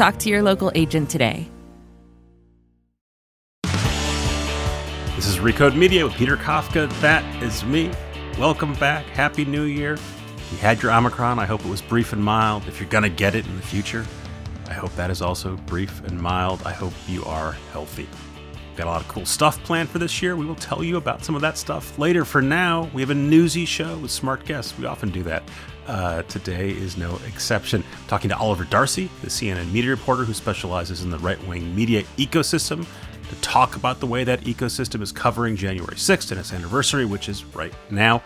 [0.00, 1.46] Talk to your local agent today.
[5.14, 6.90] This is Recode Media with Peter Kafka.
[7.02, 7.92] That is me.
[8.38, 9.04] Welcome back.
[9.08, 9.98] Happy New Year.
[10.52, 11.38] You had your Omicron.
[11.38, 12.66] I hope it was brief and mild.
[12.66, 14.06] If you're going to get it in the future,
[14.68, 16.62] I hope that is also brief and mild.
[16.64, 18.08] I hope you are healthy.
[18.76, 20.34] Got a lot of cool stuff planned for this year.
[20.34, 22.24] We will tell you about some of that stuff later.
[22.24, 24.78] For now, we have a newsy show with smart guests.
[24.78, 25.42] We often do that.
[25.90, 27.82] Uh, today is no exception.
[27.82, 31.74] I'm talking to Oliver Darcy, the CNN media reporter who specializes in the right wing
[31.74, 32.86] media ecosystem,
[33.28, 37.28] to talk about the way that ecosystem is covering January 6th and its anniversary, which
[37.28, 38.22] is right now.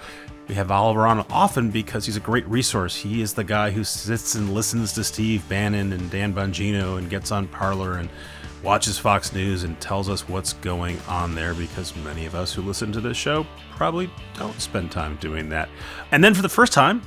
[0.47, 2.95] We have Oliver on often because he's a great resource.
[2.95, 7.09] He is the guy who sits and listens to Steve Bannon and Dan Bongino and
[7.09, 8.11] gets on Parler and
[8.63, 12.61] watches Fox News and tells us what's going on there because many of us who
[12.61, 15.71] listen to this show probably don't spend time doing that.
[16.13, 17.01] And then for the first time,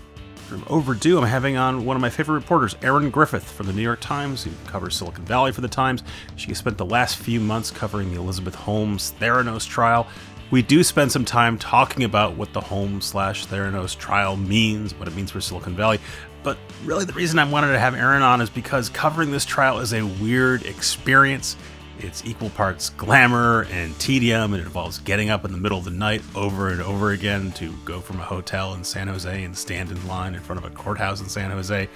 [0.67, 3.99] overdue, I'm having on one of my favorite reporters, Erin Griffith from the New York
[3.99, 6.03] Times, who covers Silicon Valley for the Times.
[6.35, 10.07] She spent the last few months covering the Elizabeth Holmes Theranos trial.
[10.49, 15.07] We do spend some time talking about what the Holmes slash Theranos trial means, what
[15.07, 15.99] it means for Silicon Valley.
[16.43, 19.79] But really, the reason I wanted to have Erin on is because covering this trial
[19.79, 21.57] is a weird experience.
[21.99, 25.85] It's equal parts glamour and tedium, and it involves getting up in the middle of
[25.85, 29.57] the night over and over again to go from a hotel in San Jose and
[29.57, 31.89] stand in line in front of a courthouse in San Jose.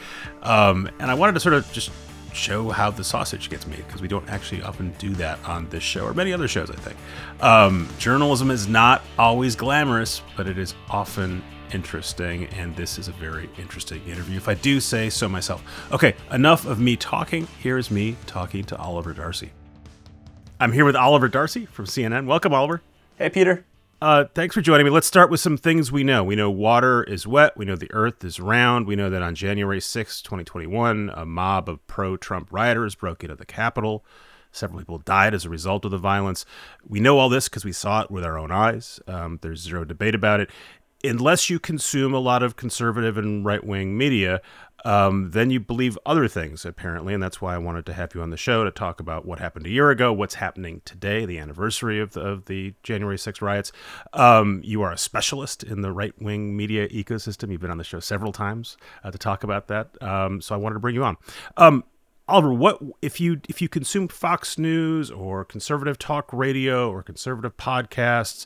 [0.43, 1.91] Um, and I wanted to sort of just
[2.33, 5.83] show how the sausage gets made because we don't actually often do that on this
[5.83, 6.97] show or many other shows, I think.
[7.41, 13.13] Um, journalism is not always glamorous, but it is often interesting, and this is a
[13.13, 15.63] very interesting interview, if I do say so myself.
[15.91, 17.47] Okay, enough of me talking.
[17.59, 19.51] Here's me talking to Oliver Darcy.
[20.61, 22.27] I'm here with Oliver Darcy from CNN.
[22.27, 22.83] Welcome, Oliver.
[23.17, 23.65] Hey, Peter.
[23.99, 24.91] Uh, thanks for joining me.
[24.91, 26.23] Let's start with some things we know.
[26.23, 27.57] We know water is wet.
[27.57, 28.85] We know the earth is round.
[28.85, 33.35] We know that on January 6, 2021, a mob of pro Trump rioters broke into
[33.35, 34.05] the Capitol.
[34.51, 36.45] Several people died as a result of the violence.
[36.87, 38.99] We know all this because we saw it with our own eyes.
[39.07, 40.51] Um, there's zero debate about it
[41.03, 44.41] unless you consume a lot of conservative and right wing media,
[44.85, 47.13] um, then you believe other things, apparently.
[47.13, 49.39] And that's why I wanted to have you on the show to talk about what
[49.39, 53.41] happened a year ago, what's happening today, the anniversary of the, of the January 6th
[53.41, 53.71] riots.
[54.13, 57.51] Um, you are a specialist in the right wing media ecosystem.
[57.51, 60.01] You've been on the show several times uh, to talk about that.
[60.01, 61.17] Um, so I wanted to bring you on.
[61.57, 61.83] Um,
[62.27, 67.57] Oliver, what if you if you consume Fox News or conservative talk radio or conservative
[67.57, 68.45] podcasts?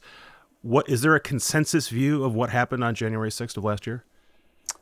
[0.66, 4.04] what is there a consensus view of what happened on January 6th of last year?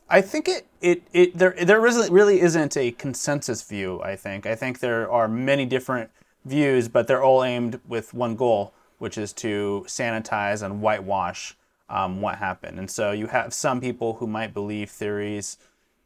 [0.08, 4.02] I think it, it, it there there really isn't a consensus view.
[4.02, 6.10] I think I think there are many different
[6.44, 11.56] views, but they're all aimed with one goal, which is to sanitize and whitewash
[11.88, 12.78] um, what happened.
[12.78, 15.56] And so you have some people who might believe theories,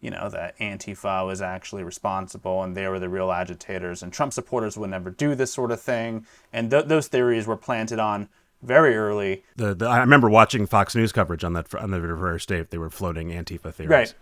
[0.00, 4.32] you know, that Antifa was actually responsible and they were the real agitators, and Trump
[4.32, 6.24] supporters would never do this sort of thing.
[6.52, 8.28] And th- those theories were planted on
[8.62, 9.44] very early.
[9.56, 12.62] The, the, I remember watching Fox News coverage on that on the first day.
[12.62, 13.90] They were floating Antifa theories.
[13.90, 14.14] Right.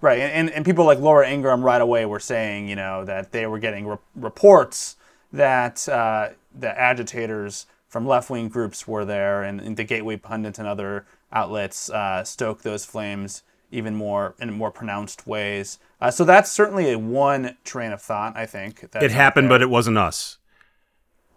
[0.00, 3.46] Right, and, and people like Laura Ingraham right away were saying, you know, that they
[3.46, 4.96] were getting re- reports
[5.32, 10.66] that uh, the agitators from left-wing groups were there, and, and, the Gateway Pundit and
[10.66, 15.78] other outlets uh, stoke those flames even more in more pronounced ways.
[16.00, 18.36] Uh, so that's certainly a one train of thought.
[18.36, 20.38] I think it happened, but it wasn't us.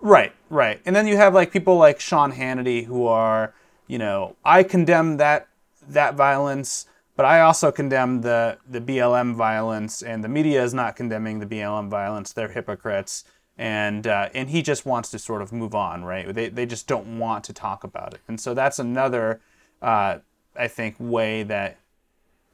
[0.05, 0.79] Right, right.
[0.85, 3.55] And then you have like people like Sean Hannity who are,
[3.87, 5.47] you know, I condemn that
[5.87, 6.85] that violence,
[7.15, 11.47] but I also condemn the the BLM violence, and the media is not condemning the
[11.47, 12.33] BLM violence.
[12.33, 13.23] They're hypocrites,
[13.57, 16.31] and uh, and he just wants to sort of move on, right?
[16.31, 19.41] They they just don't want to talk about it, and so that's another,
[19.81, 20.19] uh,
[20.55, 21.79] I think, way that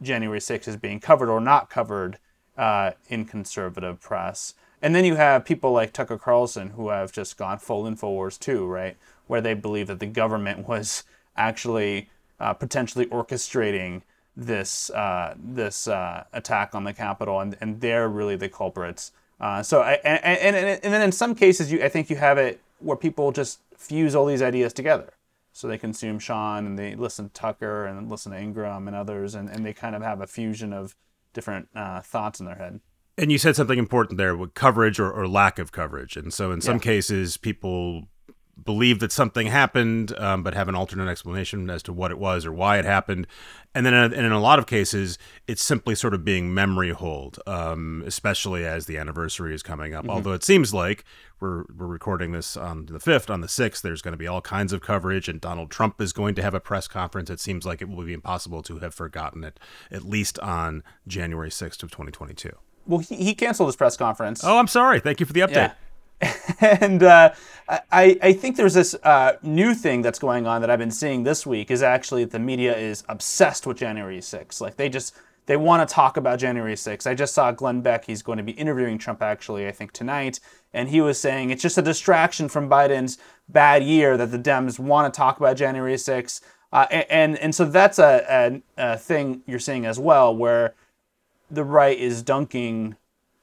[0.02, 2.18] January 6th is being covered or not covered
[2.58, 4.54] uh, in conservative press.
[4.82, 8.66] And then you have people like Tucker Carlson who have just gone full InfoWars too,
[8.66, 8.98] right?
[9.28, 11.04] Where they believe that the government was
[11.36, 14.02] actually uh, potentially orchestrating
[14.36, 19.12] this uh, this uh, attack on the Capitol, and, and they're really the culprits.
[19.40, 22.38] Uh, so, I, and, and, and then in some cases, you, I think you have
[22.38, 25.14] it where people just fuse all these ideas together.
[25.54, 29.36] So they consume Sean and they listen to Tucker and listen to Ingraham and others,
[29.36, 30.96] and, and they kind of have a fusion of
[31.34, 32.80] different uh, thoughts in their head.
[33.18, 36.16] And you said something important there with coverage or, or lack of coverage.
[36.18, 36.82] And so, in some Yeah.
[36.82, 38.08] cases, people
[38.64, 42.46] believe that something happened, um, but have an alternate explanation as to what it was
[42.46, 43.26] or why it happened.
[43.74, 45.18] And then, in, and in a lot of cases,
[45.48, 50.08] it's simply sort of being memory hold, um, especially as the anniversary is coming up.
[50.08, 51.04] Although it seems like
[51.40, 54.42] we're, we're recording this on the 5th, on the 6th, there's going to be all
[54.42, 57.30] kinds of coverage, and Donald Trump is going to have a press conference.
[57.30, 59.60] It seems like it will be impossible to have forgotten it,
[59.90, 62.52] at least on January 6th of 2022.
[62.86, 64.44] Well, he, he canceled his press conference.
[64.44, 65.00] Oh, I'm sorry.
[65.00, 65.54] Thank you for the update.
[65.54, 65.74] Yeah.
[66.60, 67.34] and uh,
[67.92, 71.24] I, I think there's this uh, new thing that's going on that I've been seeing
[71.24, 74.62] this week is actually that the media is obsessed with January 6th.
[74.62, 75.16] Like they just
[75.48, 77.08] they want to talk about January 6th.
[77.08, 78.06] I just saw Glenn Beck.
[78.06, 80.40] He's going to be interviewing Trump actually, I think tonight,
[80.74, 83.18] and he was saying it's just a distraction from Biden's
[83.50, 86.42] bad year that the Dems want to talk about January 6th.
[86.74, 90.74] Uh, and and so that's a, a, a thing you're seeing as well, where
[91.52, 92.96] the right is dunking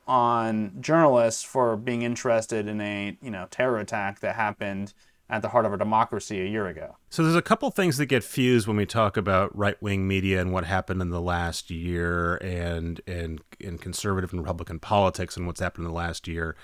[0.07, 4.95] on journalists for being interested in a you know terror attack that happened
[5.31, 6.97] at the heart of our democracy a year ago.
[7.11, 10.53] So there's a couple things that get fused when we talk about right-wing media and
[10.53, 15.61] what happened in the last year and and in conservative and Republican politics and what's
[15.61, 16.57] happened in the last year.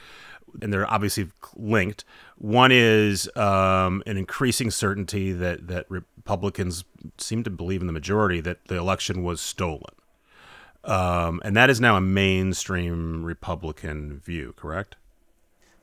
[0.63, 2.05] And they're obviously linked.
[2.39, 6.85] One is um, an increasing certainty that that Republicans
[7.19, 9.95] seem to believe in the majority that the election was stolen.
[10.85, 14.97] Um, and that is now a mainstream Republican view, correct?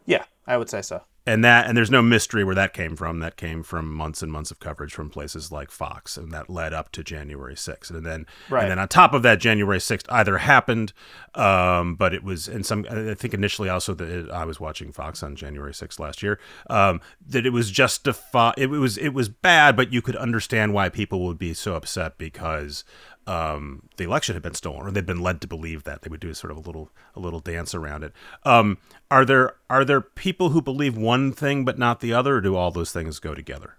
[0.05, 1.03] Yeah, I would say so.
[1.27, 4.31] and that and there's no mystery where that came from that came from months and
[4.31, 8.03] months of coverage from places like fox and that led up to january 6th and
[8.03, 8.63] then Right.
[8.63, 10.93] and then on top of that january 6th either happened
[11.35, 15.21] um, but it was in some i think initially also that i was watching fox
[15.21, 16.39] on january 6th last year
[16.71, 20.89] um, that it was justified it was it was bad but you could understand why
[20.89, 22.83] people would be so upset because
[23.27, 26.19] um, the election had been stolen, or they'd been led to believe that they would
[26.19, 28.13] do sort of a little a little dance around it.
[28.43, 28.77] Um,
[29.09, 32.55] are there are there people who believe one thing but not the other, or do
[32.55, 33.77] all those things go together?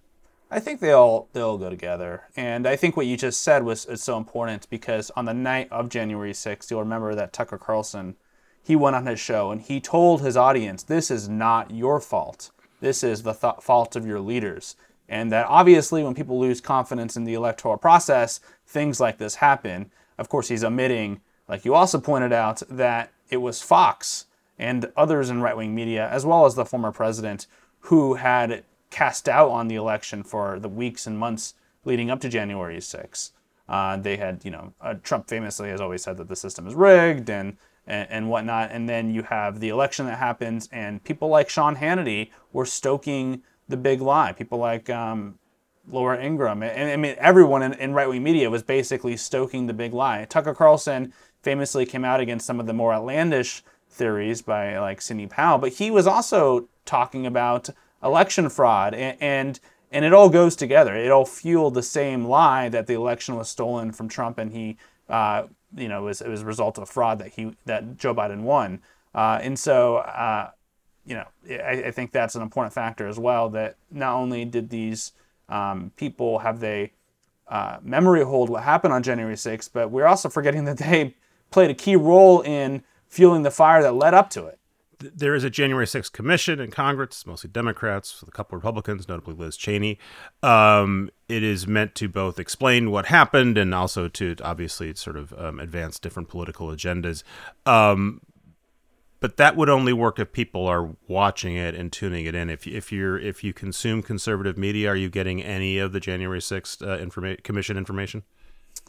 [0.50, 3.64] I think they all they all go together, and I think what you just said
[3.64, 7.58] was is so important because on the night of January 6th, you'll remember that Tucker
[7.58, 8.16] Carlson,
[8.62, 12.50] he went on his show and he told his audience, "This is not your fault.
[12.80, 14.76] This is the th- fault of your leaders."
[15.08, 18.40] And that obviously, when people lose confidence in the electoral process,
[18.72, 19.90] things like this happen.
[20.18, 24.26] Of course, he's omitting, like you also pointed out, that it was Fox
[24.58, 27.46] and others in right wing media, as well as the former president,
[27.80, 31.54] who had cast doubt on the election for the weeks and months
[31.84, 33.30] leading up to January 6th.
[33.68, 36.74] Uh, they had, you know, uh, Trump famously has always said that the system is
[36.74, 38.70] rigged and, and and whatnot.
[38.70, 43.42] And then you have the election that happens, and people like Sean Hannity were stoking
[43.68, 44.32] the big lie.
[44.32, 45.38] People like um,
[45.90, 49.72] Laura Ingraham, and I mean everyone in, in right wing media was basically stoking the
[49.72, 50.24] big lie.
[50.28, 51.12] Tucker Carlson
[51.42, 55.72] famously came out against some of the more outlandish theories by like Sidney Powell, but
[55.74, 57.68] he was also talking about
[58.02, 60.94] election fraud, and and, and it all goes together.
[60.94, 64.76] It all fueled the same lie that the election was stolen from Trump, and he,
[65.08, 65.44] uh,
[65.76, 68.80] you know, was it was a result of fraud that he that Joe Biden won,
[69.14, 69.96] uh, and so.
[69.96, 70.50] Uh,
[71.04, 73.48] you know, I, I think that's an important factor as well.
[73.48, 75.10] That not only did these
[75.52, 76.92] um, people have they
[77.48, 81.14] uh, memory hold what happened on January 6th, but we're also forgetting that they
[81.50, 84.58] played a key role in fueling the fire that led up to it.
[84.98, 89.34] There is a January 6th commission in Congress, mostly Democrats, with a couple Republicans, notably
[89.34, 89.98] Liz Cheney.
[90.44, 95.34] Um, it is meant to both explain what happened and also to obviously sort of
[95.36, 97.24] um, advance different political agendas.
[97.66, 98.20] Um,
[99.22, 102.50] but that would only work if people are watching it and tuning it in.
[102.50, 106.40] If if you're if you consume conservative media, are you getting any of the January
[106.40, 108.24] 6th uh, informa- commission information?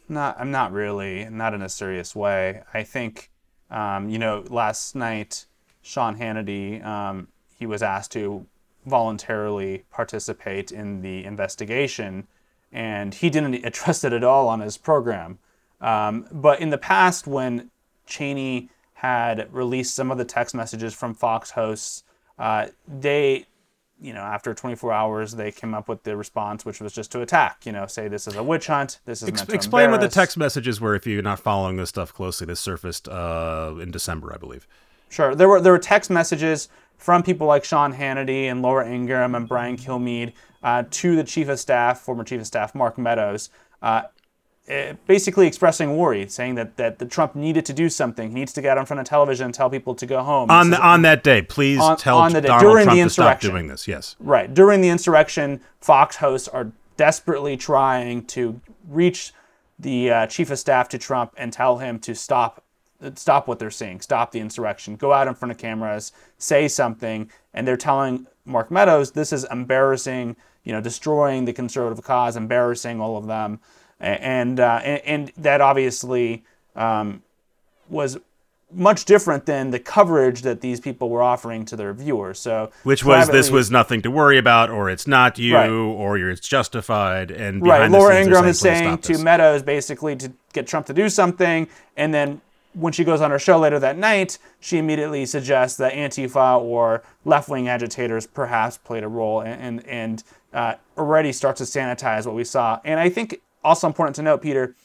[0.10, 2.64] Not, I'm not really, not in a serious way.
[2.74, 3.30] I think,
[3.70, 5.46] um, you know, last night,
[5.84, 8.46] Sean Hannity, um, he was asked to
[8.88, 12.28] voluntarily participate in the investigation,
[12.72, 15.38] and he didn't address it at all on his program.
[15.80, 17.70] Um, but in the past, when
[18.08, 18.70] Cheney
[19.04, 22.04] had released some of the text messages from Fox hosts,
[22.40, 23.46] uh, they
[24.02, 27.22] you know, after 24 hours, they came up with the response, which was just to
[27.22, 27.66] attack.
[27.66, 29.00] You know, say this is a witch hunt.
[29.06, 32.14] This is Ex- explain what the text messages were if you're not following this stuff
[32.14, 32.46] closely.
[32.46, 34.68] This surfaced uh, in December, I believe.
[35.10, 36.68] Sure, there were there were text messages
[36.98, 40.34] from people like Sean Hannity and Laura Ingraham and Brian Kilmeade
[40.64, 44.04] uh, to the chief of staff, former chief of staff Mark Meadows, uh,
[45.08, 48.30] basically expressing worry, saying that that the Trump needed to do something.
[48.30, 50.50] He needs to get out in front of television and tell people to go home.
[50.50, 53.24] On the, on that day, please On- tell on Donald during Trump the to stop
[53.26, 53.50] insurrection.
[53.52, 53.88] doing this.
[53.88, 54.16] Yes.
[54.20, 54.54] Right.
[54.54, 59.34] During the insurrection, Fox hosts are desperately trying to reach
[59.80, 62.64] the uh, chief of staff to Trump and tell him to stop
[63.16, 67.30] stop what they're saying, stop the insurrection, go out in front of cameras, say something,
[67.54, 73.02] and they're telling Mark Meadows this is embarrassing, you know, destroying the conservative cause, embarrassing
[73.02, 73.60] all of them,
[74.04, 76.44] and uh, and, and, that obviously
[76.76, 77.24] um,
[77.90, 78.18] was
[78.72, 82.40] much different than the coverage that these people were offering to their viewers.
[82.40, 85.70] So, which was this was nothing to worry about, or it's not you, right.
[85.70, 87.32] or you're, it's justified.
[87.32, 91.68] And right, Laura Ingraham is saying to Meadows basically to get Trump to do something,
[91.96, 92.42] and then
[92.74, 97.04] when she goes on her show later that night, she immediately suggests that Antifa or
[97.24, 102.26] left wing agitators perhaps played a role, and and, and uh, already starts to sanitize
[102.26, 102.80] what we saw.
[102.84, 104.76] And I think also important to note, Peter,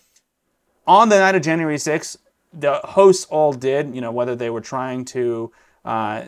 [0.86, 2.16] on the night of January 6th,
[2.52, 5.52] the hosts all did, you know, whether they were trying to
[5.84, 6.24] uh,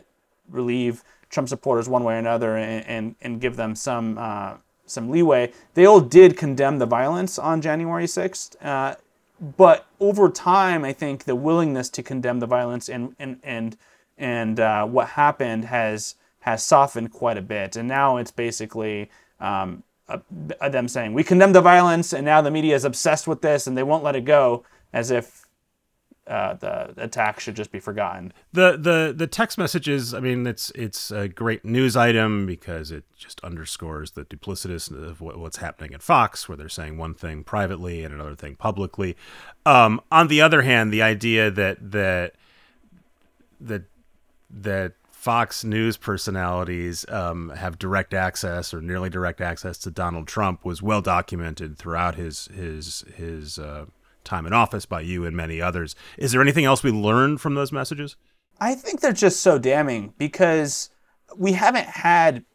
[0.51, 4.55] relieve Trump supporters one way or another and, and, and give them some, uh,
[4.85, 8.57] some leeway, they all did condemn the violence on January 6th.
[8.65, 8.97] Uh,
[9.57, 13.77] but over time, I think the willingness to condemn the violence and, and, and,
[14.19, 17.77] and uh, what happened has, has softened quite a bit.
[17.77, 19.83] And now it's basically um,
[20.31, 23.77] them saying, we condemn the violence, and now the media is obsessed with this and
[23.77, 25.47] they won't let it go, as if
[26.27, 28.33] uh, the attack should just be forgotten.
[28.53, 30.15] The the the text messages.
[30.15, 35.21] I mean, it's it's a great news item because it just underscores the duplicitous of
[35.21, 39.17] what, what's happening at Fox, where they're saying one thing privately and another thing publicly.
[39.67, 42.35] Um, on the other hand, the idea that that
[43.61, 43.83] that
[44.51, 50.65] that Fox News personalities um, have direct access or nearly direct access to Donald Trump
[50.65, 53.85] was well documented throughout his his his uh,
[54.25, 55.95] time in office by you and many others.
[56.17, 58.17] Is there anything else we learned from those messages?
[58.63, 60.89] I think they're just so damning because
[61.37, 62.47] we haven't had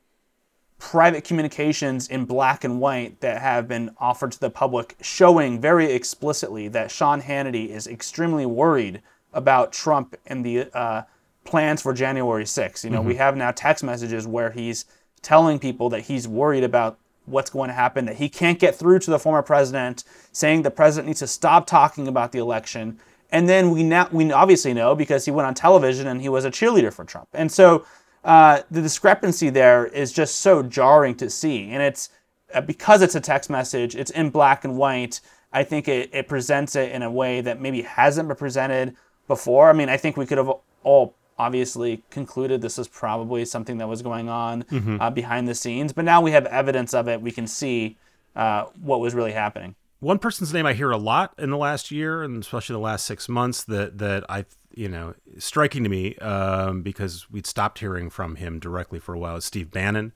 [0.80, 5.92] private communications in black and white that have been offered to the public showing very
[5.92, 9.04] explicitly that Sean Hannity is extremely worried
[9.34, 11.04] about Trump and the uh,
[11.46, 12.84] plans for January 6th.
[12.84, 13.08] You know, mm-hmm.
[13.08, 14.86] we have now text messages where he's
[15.22, 19.00] telling people that he's worried about what's going to happen, that he can't get through
[19.00, 23.00] to the former president, saying the president needs to stop talking about the election.
[23.32, 26.46] And then we now we obviously know because he went on television and he was
[26.46, 27.28] a cheerleader for Trump.
[27.34, 27.86] And so
[28.24, 31.70] uh, the discrepancy there is just so jarring to see.
[31.72, 32.10] And it's
[32.54, 35.22] uh, because it's a text message, it's in black and white.
[35.52, 38.96] I think it, it presents it in a way that maybe hasn't been presented
[39.28, 39.70] before.
[39.70, 40.52] I mean, I think we could have
[40.84, 45.02] all obviously concluded this is probably something that was going on mm-hmm.
[45.02, 45.94] uh, behind the scenes.
[45.94, 47.22] But now we have evidence of it.
[47.22, 47.98] We can see
[48.36, 49.76] uh, what was really happening.
[50.00, 53.06] One person's name I hear a lot in the last year, and especially the last
[53.06, 58.10] six months, that that I you know striking to me um, because we'd stopped hearing
[58.10, 59.38] from him directly for a while.
[59.38, 60.14] Is Steve Bannon.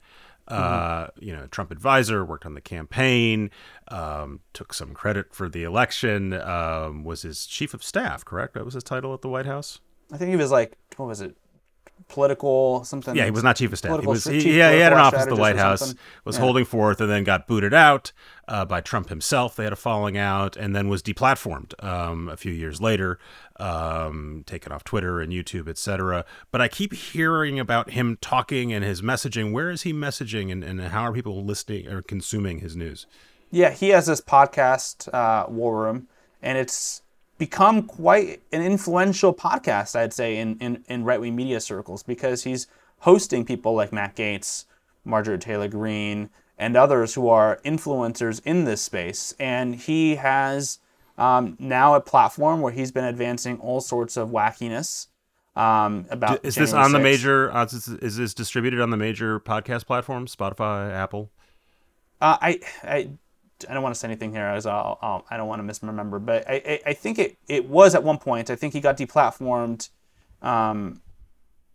[0.48, 1.24] Uh, mm-hmm.
[1.24, 3.50] you know, Trump advisor, worked on the campaign,
[3.88, 8.54] um, took some credit for the election, um, was his chief of staff, correct?
[8.54, 9.78] That was his title at the White House.
[10.12, 11.36] I think he was like, what was it?
[12.08, 13.14] Political something.
[13.14, 14.00] Yeah, he was not chief of staff.
[14.00, 16.42] He was he, yeah, he had an office at the White House, was yeah.
[16.42, 18.10] holding forth, and then got booted out
[18.48, 19.54] uh, by Trump himself.
[19.54, 23.20] They had a falling out, and then was deplatformed um, a few years later,
[23.60, 26.24] um, taken off Twitter and YouTube, etc.
[26.50, 29.52] But I keep hearing about him talking and his messaging.
[29.52, 33.06] Where is he messaging, and, and how are people listening or consuming his news?
[33.52, 36.08] Yeah, he has this podcast, uh, War Room,
[36.42, 37.02] and it's
[37.40, 42.44] become quite an influential podcast, I'd say, in, in, in right wing media circles because
[42.44, 42.66] he's
[42.98, 44.66] hosting people like Matt Gaetz,
[45.06, 46.28] Marjorie Taylor Greene,
[46.58, 49.34] and others who are influencers in this space.
[49.40, 50.80] And he has
[51.16, 55.06] um, now a platform where he's been advancing all sorts of wackiness.
[55.56, 56.92] Um, about is this on 6th.
[56.92, 57.50] the major?
[57.50, 57.66] Uh,
[58.02, 60.36] is this distributed on the major podcast platforms?
[60.36, 61.30] Spotify, Apple.
[62.20, 63.10] Uh, I I
[63.68, 65.62] I don't want to say anything here as I'll, I'll, I do not want to
[65.64, 68.50] misremember, but I, I, I, think it, it was at one point.
[68.50, 69.88] I think he got deplatformed.
[70.42, 71.02] Um,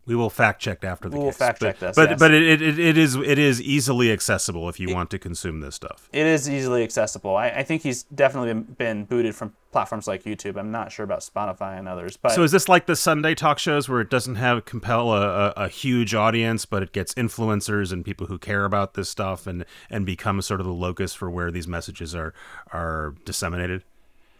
[0.05, 1.37] we will fact check after the we will case.
[1.37, 1.95] fact check this.
[1.95, 2.19] But yes.
[2.19, 5.61] but it, it, it is it is easily accessible if you it, want to consume
[5.61, 6.09] this stuff.
[6.13, 7.35] It is easily accessible.
[7.35, 10.57] I, I think he's definitely been booted from platforms like YouTube.
[10.57, 12.17] I'm not sure about Spotify and others.
[12.17, 15.47] But so is this like the Sunday talk shows where it doesn't have compel a,
[15.47, 19.47] a, a huge audience, but it gets influencers and people who care about this stuff
[19.47, 22.33] and and becomes sort of the locus for where these messages are
[22.71, 23.83] are disseminated?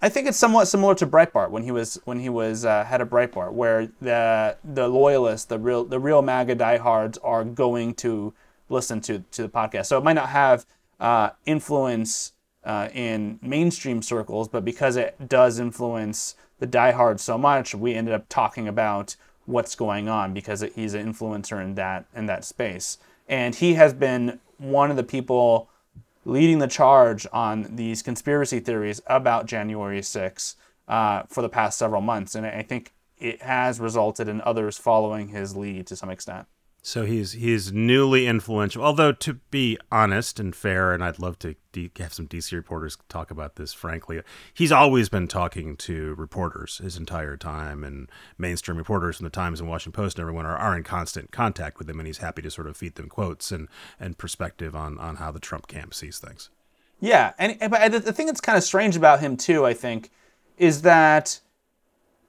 [0.06, 3.02] I think it's somewhat similar to Breitbart when he was when he was uh, head
[3.02, 8.32] of Breitbart, where the the loyalists, the real the real MAGA diehards, are going to
[8.70, 9.88] listen to to the podcast.
[9.88, 10.68] So it might not have
[11.00, 12.34] uh, influence
[12.64, 18.14] uh, in mainstream circles, but because it does influence the diehards so much, we ended
[18.14, 19.16] up talking about
[19.48, 23.92] what's going on because he's an influencer in that in that space, and he has
[23.92, 25.68] been one of the people
[26.26, 30.56] leading the charge on these conspiracy theories about January 6th
[30.88, 32.36] uh, for the past several months.
[32.36, 36.48] And I think it has resulted in others following his lead to some extent.
[36.88, 38.84] So he's he's newly influential.
[38.84, 42.96] Although to be honest and fair, and I'd love to de- have some DC reporters
[43.10, 43.74] talk about this.
[43.74, 44.22] Frankly,
[44.54, 49.60] he's always been talking to reporters his entire time, and mainstream reporters from the Times
[49.60, 52.44] and Washington Post and everyone are, are in constant contact with him, and he's happy
[52.44, 53.68] to sort of feed them quotes and
[54.00, 56.52] and perspective on on how the Trump camp sees things.
[57.00, 60.12] Yeah, and but the thing that's kind of strange about him too, I think,
[60.60, 61.40] is that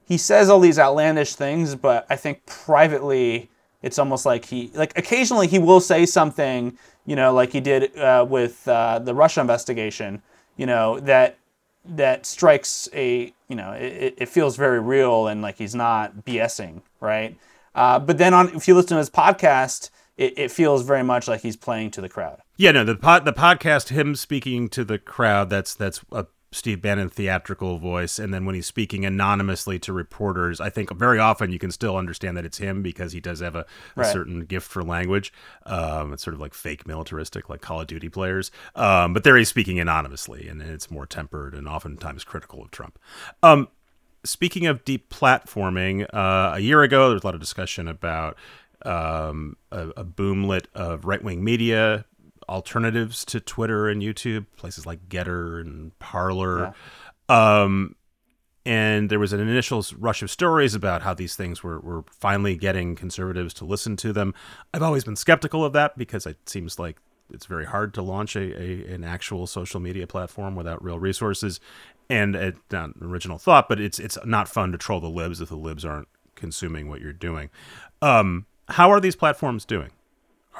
[0.03, 4.97] he says all these outlandish things, but I think privately it's almost like he like
[4.97, 9.41] occasionally he will say something you know like he did uh, with uh, the Russia
[9.41, 10.21] investigation
[10.55, 11.37] you know that
[11.85, 16.81] that strikes a you know it, it feels very real and like he's not BSing
[16.99, 17.37] right?
[17.75, 21.27] Uh, but then on if you listen to his podcast it, it feels very much
[21.27, 22.41] like he's playing to the crowd.
[22.57, 26.25] Yeah no the pod, the podcast him speaking to the crowd that's that's a
[26.57, 31.19] Steve Bannon theatrical voice, and then when he's speaking anonymously to reporters, I think very
[31.19, 34.11] often you can still understand that it's him because he does have a, a right.
[34.11, 35.31] certain gift for language.
[35.65, 38.51] Um, it's sort of like fake militaristic, like Call of Duty players.
[38.75, 42.99] Um, but there he's speaking anonymously, and it's more tempered and oftentimes critical of Trump.
[43.43, 43.67] Um,
[44.23, 48.35] speaking of deplatforming, uh, a year ago there was a lot of discussion about
[48.83, 52.05] um, a, a boomlet of right wing media
[52.49, 56.73] alternatives to Twitter and YouTube, places like Gettr and Parler.
[57.29, 57.61] Yeah.
[57.63, 57.95] Um,
[58.65, 62.57] and there was an initial rush of stories about how these things were, were finally
[62.57, 64.33] getting conservatives to listen to them.
[64.73, 66.97] I've always been skeptical of that because it seems like
[67.31, 71.59] it's very hard to launch a, a an actual social media platform without real resources.
[72.09, 72.33] And
[72.71, 75.55] not an original thought, but it's it's not fun to troll the libs if the
[75.55, 77.49] libs aren't consuming what you're doing.
[78.01, 79.91] Um, how are these platforms doing?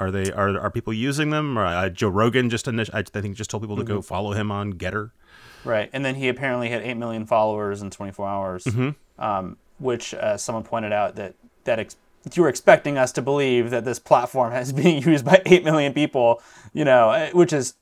[0.00, 1.58] Are they are are people using them?
[1.58, 3.94] Or, uh, Joe Rogan just init- I think just told people to mm-hmm.
[3.94, 5.10] go follow him on Gettr.
[5.64, 9.22] Right, and then he apparently had eight million followers in 24 hours, mm-hmm.
[9.22, 11.96] um, which uh, someone pointed out that that ex-
[12.34, 15.92] you were expecting us to believe that this platform has been used by eight million
[15.92, 17.74] people, you know, uh, which is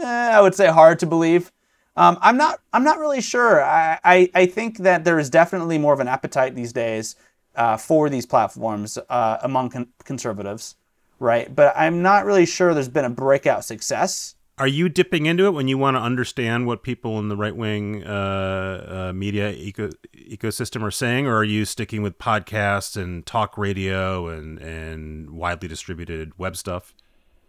[0.00, 1.52] eh, I would say hard to believe.
[1.96, 3.64] Um, I'm not I'm not really sure.
[3.64, 7.16] I, I, I think that there is definitely more of an appetite these days
[7.54, 10.74] uh, for these platforms uh, among con- conservatives
[11.18, 11.54] right?
[11.54, 14.34] But I'm not really sure there's been a breakout success.
[14.58, 17.54] Are you dipping into it when you want to understand what people in the right
[17.54, 23.26] wing uh, uh, media eco- ecosystem are saying, or are you sticking with podcasts and
[23.26, 26.94] talk radio and, and widely distributed web stuff?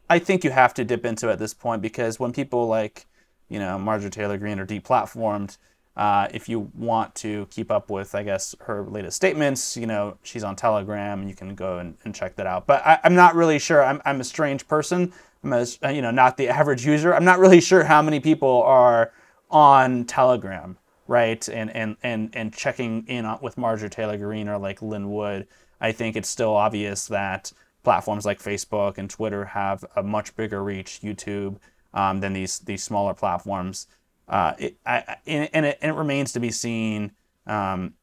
[0.09, 3.07] I think you have to dip into it at this point because when people like,
[3.47, 5.57] you know, Marjorie Taylor Greene are deplatformed,
[5.97, 10.17] uh, if you want to keep up with, I guess, her latest statements, you know,
[10.21, 11.27] she's on Telegram.
[11.27, 12.67] You can go and, and check that out.
[12.67, 13.83] But I, am not really sure.
[13.83, 15.11] I'm, I'm a strange person.
[15.43, 17.15] I'm a, uh, you know, not the average user.
[17.15, 19.11] I'm not really sure how many people are
[19.49, 21.47] on Telegram, right?
[21.49, 25.47] And and and and checking in with Marjorie Taylor Greene or like Lin Wood.
[25.81, 27.51] I think it's still obvious that
[27.83, 31.57] platforms like Facebook and Twitter have a much bigger reach, YouTube,
[31.93, 33.87] um, than these these smaller platforms.
[34.27, 37.11] Uh, it, I, and, and, it, and, it, remains to be seen
[37.45, 37.93] um,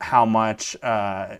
[0.00, 1.36] how much uh,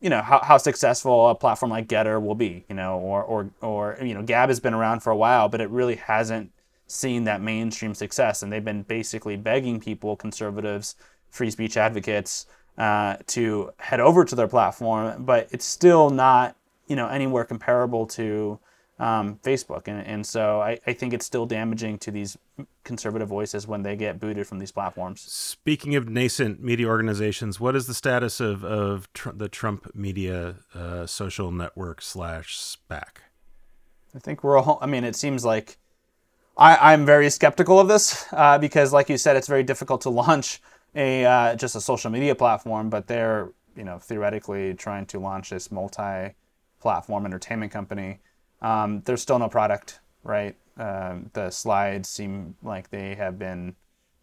[0.00, 2.64] you know how, how successful a platform like Gettr will be.
[2.68, 5.60] You know, or or or you know, Gab has been around for a while, but
[5.60, 6.50] it really hasn't
[6.86, 10.94] seen that mainstream success, and they've been basically begging people, conservatives,
[11.30, 12.46] free speech advocates,
[12.78, 18.06] uh, to head over to their platform, but it's still not you know anywhere comparable
[18.06, 18.58] to
[18.98, 19.88] um, Facebook.
[19.88, 22.36] And, and so I, I think it's still damaging to these
[22.84, 25.20] conservative voices when they get booted from these platforms.
[25.20, 30.56] Speaking of nascent media organizations, what is the status of, of tr- the Trump Media
[30.74, 33.18] uh, Social Network slash SPAC?
[34.14, 35.76] I think we're all, I mean, it seems like
[36.56, 40.10] I, I'm very skeptical of this uh, because, like you said, it's very difficult to
[40.22, 40.62] launch
[40.94, 45.50] a uh, just a social media platform, but they're, you know, theoretically trying to launch
[45.50, 46.34] this multi
[46.80, 48.20] platform entertainment company.
[48.66, 50.56] Um, there's still no product, right?
[50.76, 53.76] Um, the slides seem like they have been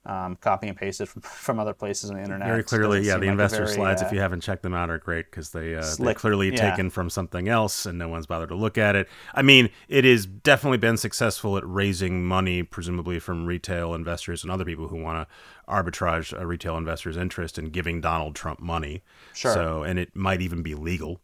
[0.05, 2.45] um, copy and pasted from, from other places on the internet.
[2.45, 3.13] Very clearly, yeah.
[3.13, 5.51] The like investor very, slides, uh, if you haven't checked them out, are great because
[5.51, 6.69] they uh, they're clearly yeah.
[6.69, 9.07] taken from something else, and no one's bothered to look at it.
[9.33, 14.51] I mean, it has definitely been successful at raising money, presumably from retail investors and
[14.51, 15.35] other people who want to
[15.71, 19.03] arbitrage a retail investor's interest in giving Donald Trump money.
[19.33, 19.53] Sure.
[19.53, 21.21] So, and it might even be legal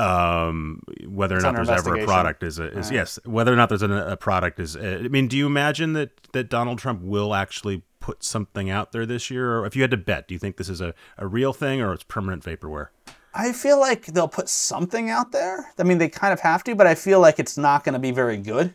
[0.00, 2.94] um, whether or not there's ever a product is a, is right.
[2.94, 5.92] yes whether or not there's a, a product is a, I mean do you imagine
[5.92, 9.58] that that Donald Trump will actually put something out there this year?
[9.58, 11.82] Or if you had to bet do you think this is a, a real thing
[11.82, 12.88] or it's permanent vaporware?
[13.34, 15.72] I feel like they'll put something out there.
[15.78, 17.98] I mean they kind of have to but I feel like it's not going to
[17.98, 18.74] be very good.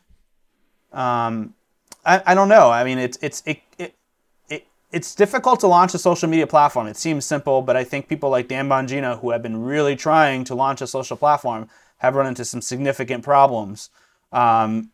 [0.93, 1.55] Um
[2.05, 2.69] I, I don't know.
[2.69, 3.95] I mean it's it's it, it
[4.95, 6.87] it's difficult to launch a social media platform.
[6.87, 10.43] It seems simple, but I think people like Dan Bongino, who have been really trying
[10.45, 13.89] to launch a social platform, have run into some significant problems.
[14.31, 14.91] Um,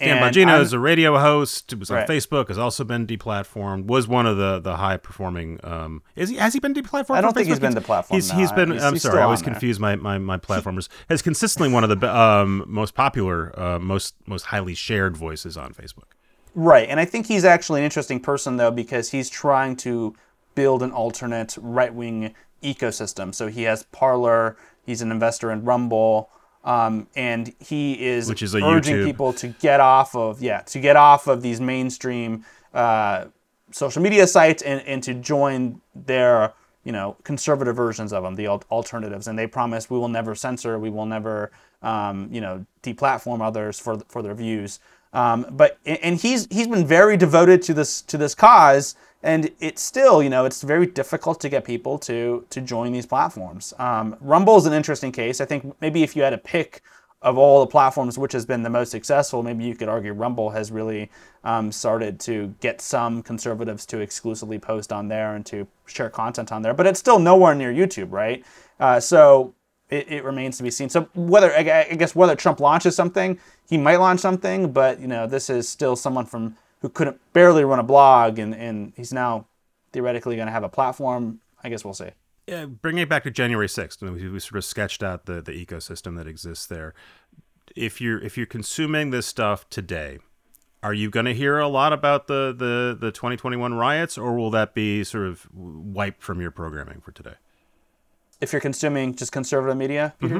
[0.00, 1.72] Dan Bongino is a radio host.
[1.78, 2.08] Was on Right.
[2.08, 2.48] Facebook.
[2.48, 3.86] Has also been deplatformed.
[3.86, 5.60] Was one of the the high performing.
[5.62, 6.36] Um, is he?
[6.36, 7.16] Has he been deplatformed?
[7.16, 8.38] I don't think he's been deplatformed, He's no.
[8.38, 8.70] he's been.
[8.72, 9.20] He's- I'm he's sorry.
[9.20, 10.88] I always confuse my my my platformers.
[11.08, 15.72] Has consistently one of the um, most popular, uh, most most highly shared voices on
[15.72, 16.10] Facebook.
[16.54, 20.14] Right, and I think he's actually an interesting person though because he's trying to
[20.54, 23.34] build an alternate right-wing ecosystem.
[23.34, 26.30] So he has Parler, he's an investor in Rumble,
[26.62, 29.04] um, and he is Which is a urging YouTube.
[29.04, 33.26] people to get off of yeah to get off of these mainstream uh,
[33.70, 38.46] social media sites and, and to join their you know conservative versions of them, the
[38.48, 39.26] alternatives.
[39.26, 41.50] And they promise we will never censor, we will never
[41.82, 44.78] um, you know deplatform others for for their views.
[45.14, 49.80] Um, but and he's he's been very devoted to this to this cause, and it's
[49.80, 53.72] still you know it's very difficult to get people to to join these platforms.
[53.78, 55.40] Um, Rumble is an interesting case.
[55.40, 56.82] I think maybe if you had a pick
[57.22, 60.50] of all the platforms which has been the most successful, maybe you could argue Rumble
[60.50, 61.10] has really
[61.42, 66.52] um, started to get some conservatives to exclusively post on there and to share content
[66.52, 66.74] on there.
[66.74, 68.44] But it's still nowhere near YouTube, right?
[68.78, 69.54] Uh, so
[69.90, 70.88] it, it remains to be seen.
[70.88, 75.26] So whether I guess whether Trump launches something, he might launch something, but you know
[75.26, 79.46] this is still someone from who couldn't barely run a blog, and and he's now
[79.92, 81.40] theoretically going to have a platform.
[81.62, 82.10] I guess we'll see.
[82.46, 85.52] Yeah, bringing it back to January sixth, we, we sort of sketched out the, the
[85.52, 86.94] ecosystem that exists there.
[87.74, 90.18] If you're if you're consuming this stuff today,
[90.84, 94.50] are you going to hear a lot about the, the, the 2021 riots, or will
[94.50, 97.36] that be sort of wiped from your programming for today?
[98.40, 100.34] If you're consuming just conservative media, Peter?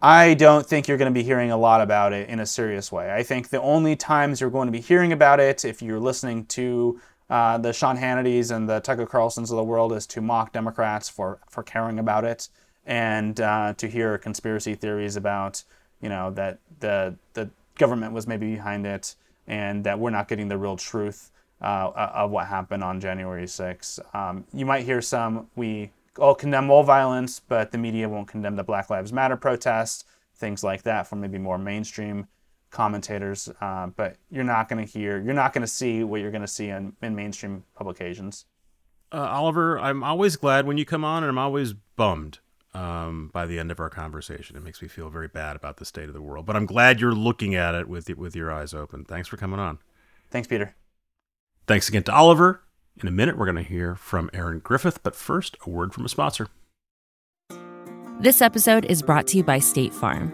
[0.00, 2.92] I don't think you're going to be hearing a lot about it in a serious
[2.92, 3.12] way.
[3.12, 6.46] I think the only times you're going to be hearing about it, if you're listening
[6.46, 10.52] to uh, the Sean Hannitys and the Tucker Carlsons of the world, is to mock
[10.52, 12.48] Democrats for for caring about it
[12.86, 15.64] and uh, to hear conspiracy theories about
[16.00, 19.14] you know that the the government was maybe behind it
[19.46, 23.98] and that we're not getting the real truth uh, of what happened on January 6th.
[24.14, 28.56] Um, you might hear some we all condemn all violence, but the media won't condemn
[28.56, 30.04] the Black Lives Matter protests,
[30.36, 32.26] things like that from maybe more mainstream
[32.70, 33.48] commentators.
[33.60, 36.42] Uh, but you're not going to hear, you're not going to see what you're going
[36.42, 38.46] to see in, in mainstream publications.
[39.10, 42.40] Uh, Oliver, I'm always glad when you come on, and I'm always bummed
[42.74, 44.56] um, by the end of our conversation.
[44.56, 47.00] It makes me feel very bad about the state of the world, but I'm glad
[47.00, 49.04] you're looking at it with with your eyes open.
[49.04, 49.78] Thanks for coming on.
[50.30, 50.74] Thanks, Peter.
[51.66, 52.62] Thanks again to Oliver.
[53.00, 56.04] In a minute, we're going to hear from Erin Griffith, but first, a word from
[56.04, 56.48] a sponsor.
[58.18, 60.32] This episode is brought to you by State Farm.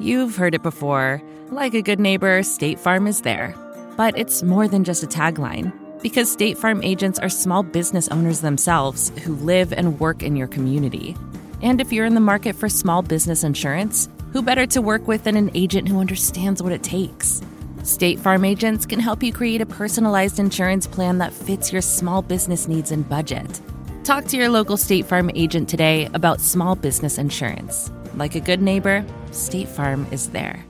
[0.00, 1.22] You've heard it before.
[1.50, 3.54] Like a good neighbor, State Farm is there.
[3.96, 8.40] But it's more than just a tagline, because State Farm agents are small business owners
[8.40, 11.16] themselves who live and work in your community.
[11.62, 15.22] And if you're in the market for small business insurance, who better to work with
[15.22, 17.42] than an agent who understands what it takes?
[17.82, 22.22] State Farm agents can help you create a personalized insurance plan that fits your small
[22.22, 23.60] business needs and budget.
[24.04, 27.90] Talk to your local State Farm agent today about small business insurance.
[28.14, 30.64] Like a good neighbor, State Farm is there.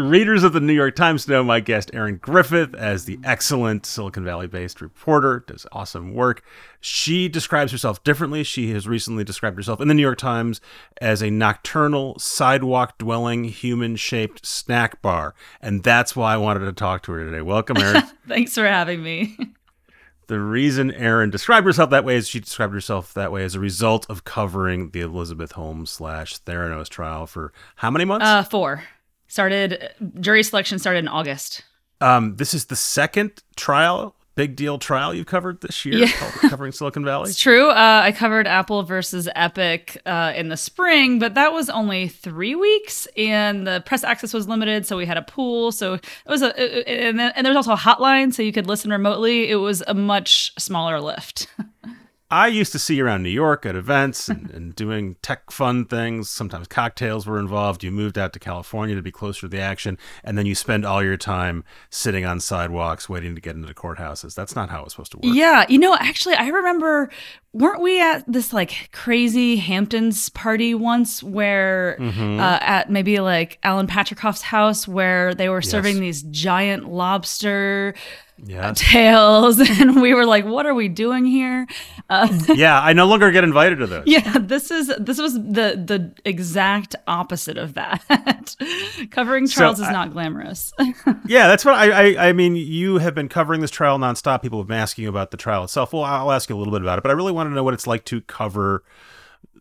[0.00, 4.24] Readers of the New York Times know my guest Erin Griffith as the excellent Silicon
[4.24, 6.42] Valley based reporter, does awesome work.
[6.80, 8.42] She describes herself differently.
[8.42, 10.60] She has recently described herself in the New York Times
[11.00, 15.34] as a nocturnal, sidewalk dwelling, human shaped snack bar.
[15.60, 17.42] And that's why I wanted to talk to her today.
[17.42, 18.02] Welcome, Erin.
[18.26, 19.36] Thanks for having me.
[20.28, 23.60] the reason Erin described herself that way is she described herself that way as a
[23.60, 28.26] result of covering the Elizabeth Holmes slash Theranos trial for how many months?
[28.26, 28.82] Uh, four.
[29.30, 31.62] Started, jury selection started in August.
[32.00, 36.08] Um, this is the second trial, big deal trial you've covered this year, Yeah.
[36.48, 37.30] covering Silicon Valley.
[37.30, 37.70] It's true.
[37.70, 42.56] Uh, I covered Apple versus Epic uh, in the spring, but that was only three
[42.56, 45.70] weeks, and the press access was limited, so we had a pool.
[45.70, 48.66] So it was a, and, then, and there was also a hotline, so you could
[48.66, 49.48] listen remotely.
[49.48, 51.46] It was a much smaller lift.
[52.30, 55.84] I used to see you around New York at events and, and doing tech fun
[55.84, 56.30] things.
[56.30, 57.82] Sometimes cocktails were involved.
[57.82, 60.84] You moved out to California to be closer to the action, and then you spend
[60.84, 64.34] all your time sitting on sidewalks waiting to get into courthouses.
[64.34, 65.34] That's not how it's supposed to work.
[65.34, 67.10] Yeah, you know, actually, I remember,
[67.52, 73.88] weren't we at this like crazy Hamptons party once where uh, at maybe like Alan
[73.88, 77.94] Patricof's house where they were serving these giant lobster
[78.44, 78.80] Yes.
[78.90, 81.66] tails, and we were like, "What are we doing here?"
[82.08, 84.04] Uh, yeah, I no longer get invited to those.
[84.06, 88.56] yeah, this is this was the the exact opposite of that.
[89.10, 90.72] Covering trials So, is I- not glamorous.
[91.26, 92.28] Yeah, that's what I, I.
[92.28, 94.42] I mean, you have been covering this trial nonstop.
[94.42, 95.92] People have been asking you about the trial itself.
[95.92, 97.62] Well, I'll ask you a little bit about it, but I really want to know
[97.64, 98.82] what it's like to cover.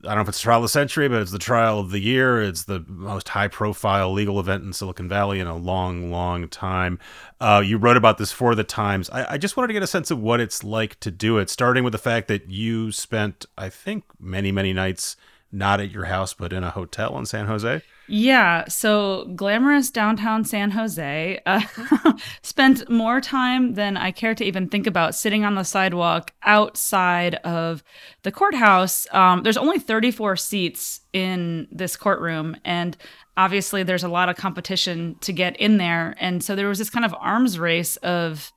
[0.02, 1.92] I don't know if it's the trial of the century, but it's the trial of
[1.92, 2.42] the year.
[2.42, 7.00] It's the most high-profile legal event in Silicon Valley in a long, long time.
[7.42, 9.10] Uh, you wrote about this for the Times.
[9.10, 11.50] I, I just wanted to get a sense of what it's like to do it,
[11.50, 15.18] starting with the fact that you spent, I think, many, many nights
[15.52, 17.82] not at your house, but in a hotel in San Jose.
[18.12, 21.40] Yeah, so glamorous downtown San Jose.
[21.46, 21.62] Uh,
[22.42, 27.36] spent more time than I care to even think about sitting on the sidewalk outside
[27.36, 27.84] of
[28.24, 29.06] the courthouse.
[29.14, 32.98] Um, there's only 34 seats in this courtroom, and
[33.38, 36.16] obviously there's a lot of competition to get in there.
[36.20, 38.52] And so there was this kind of arms race of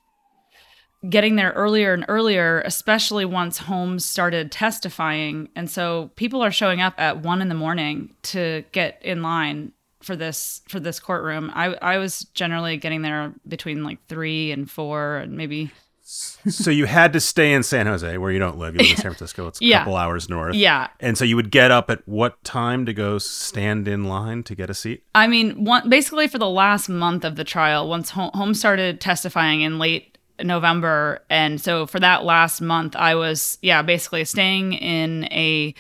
[1.09, 5.49] getting there earlier and earlier, especially once Holmes started testifying.
[5.57, 9.73] And so people are showing up at one in the morning to get in line
[10.03, 11.51] for this for this courtroom.
[11.55, 15.71] I I was generally getting there between like three and four and maybe
[16.05, 18.75] so you had to stay in San Jose, where you don't live.
[18.75, 19.47] You live in San Francisco.
[19.47, 19.79] It's a Yeah.
[19.79, 20.55] couple hours north.
[20.55, 20.89] yeah.
[21.01, 24.55] And so you would get up at what time to go stand in line to
[24.55, 25.05] get a seat?
[25.15, 29.01] I mean, one, basically for the last month of the trial, once Hol- Holmes started
[29.01, 30.12] testifying in late
[30.43, 35.75] November, and so for that last month, I was yeah basically staying in a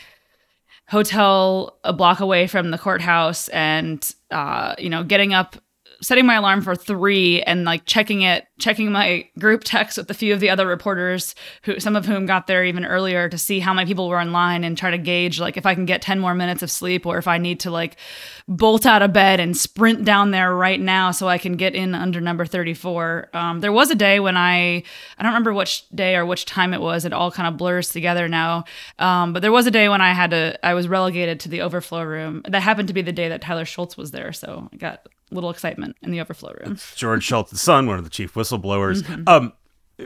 [0.88, 5.56] hotel a block away from the courthouse, and uh, you know getting up,
[6.02, 10.14] setting my alarm for three, and like checking it, checking my group text with a
[10.14, 13.60] few of the other reporters, who some of whom got there even earlier to see
[13.60, 16.02] how many people were in line and try to gauge like if I can get
[16.02, 17.96] ten more minutes of sleep or if I need to like
[18.48, 21.94] bolt out of bed and sprint down there right now so I can get in
[21.94, 23.30] under number 34.
[23.32, 24.82] Um, there was a day when I,
[25.18, 27.04] I don't remember which day or which time it was.
[27.04, 28.64] It all kind of blurs together now.
[28.98, 31.62] Um, but there was a day when I had to, I was relegated to the
[31.62, 32.42] overflow room.
[32.48, 34.32] That happened to be the day that Tyler Shultz was there.
[34.32, 36.78] So I got little excitement in the overflow room.
[36.94, 39.02] George Shultz's son, one of the chief whistleblowers.
[39.02, 39.28] Mm-hmm.
[39.28, 39.52] Um,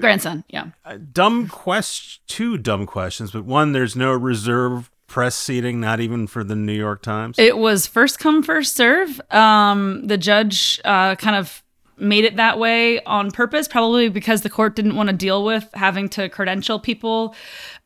[0.01, 0.45] Grandson.
[0.49, 0.71] Yeah.
[1.13, 6.45] dumb question, two dumb questions, but one, there's no reserve press seating, not even for
[6.45, 7.39] the New York Times.
[7.39, 9.21] It was first come, first serve.
[9.31, 11.63] Um, the judge uh, kind of
[11.99, 15.69] made it that way on purpose, probably because the court didn't want to deal with
[15.75, 17.35] having to credential people.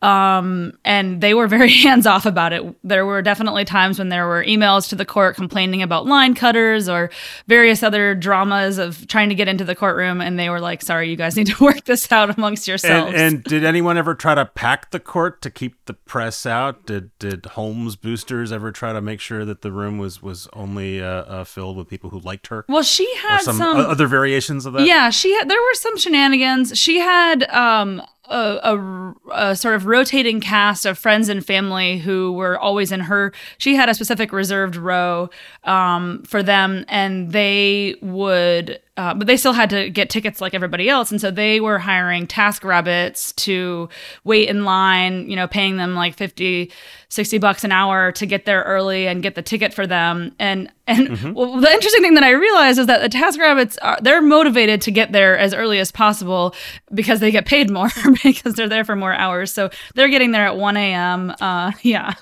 [0.02, 2.64] Um, and they were very hands off about it.
[2.82, 6.88] There were definitely times when there were emails to the court complaining about line cutters
[6.88, 7.10] or
[7.48, 10.20] various other dramas of trying to get into the courtroom.
[10.20, 13.12] And they were like, sorry, you guys need to work this out amongst yourselves.
[13.14, 16.86] and, and did anyone ever try to pack the court to keep the press out?
[16.86, 21.02] Did did Holmes boosters ever try to make sure that the room was was only
[21.02, 22.64] uh, uh, filled with people who liked her?
[22.68, 24.86] well, she had some, some other variations of that?
[24.86, 25.48] Yeah, she had.
[25.50, 26.78] There were some shenanigans.
[26.78, 32.32] She had um, a, a, a sort of rotating cast of friends and family who
[32.32, 33.32] were always in her.
[33.58, 35.30] She had a specific reserved row
[35.64, 38.80] um, for them, and they would.
[39.00, 41.78] Uh, but they still had to get tickets like everybody else, and so they were
[41.78, 43.88] hiring task rabbits to
[44.24, 45.26] wait in line.
[45.26, 46.70] You know, paying them like 50,
[47.08, 50.34] 60 bucks an hour to get there early and get the ticket for them.
[50.38, 53.98] And and well, the interesting thing that I realized is that the task rabbits are
[54.02, 56.54] they're motivated to get there as early as possible
[56.92, 57.88] because they get paid more
[58.22, 59.50] because they're there for more hours.
[59.50, 61.34] So they're getting there at one a.m.
[61.40, 62.16] Uh, yeah.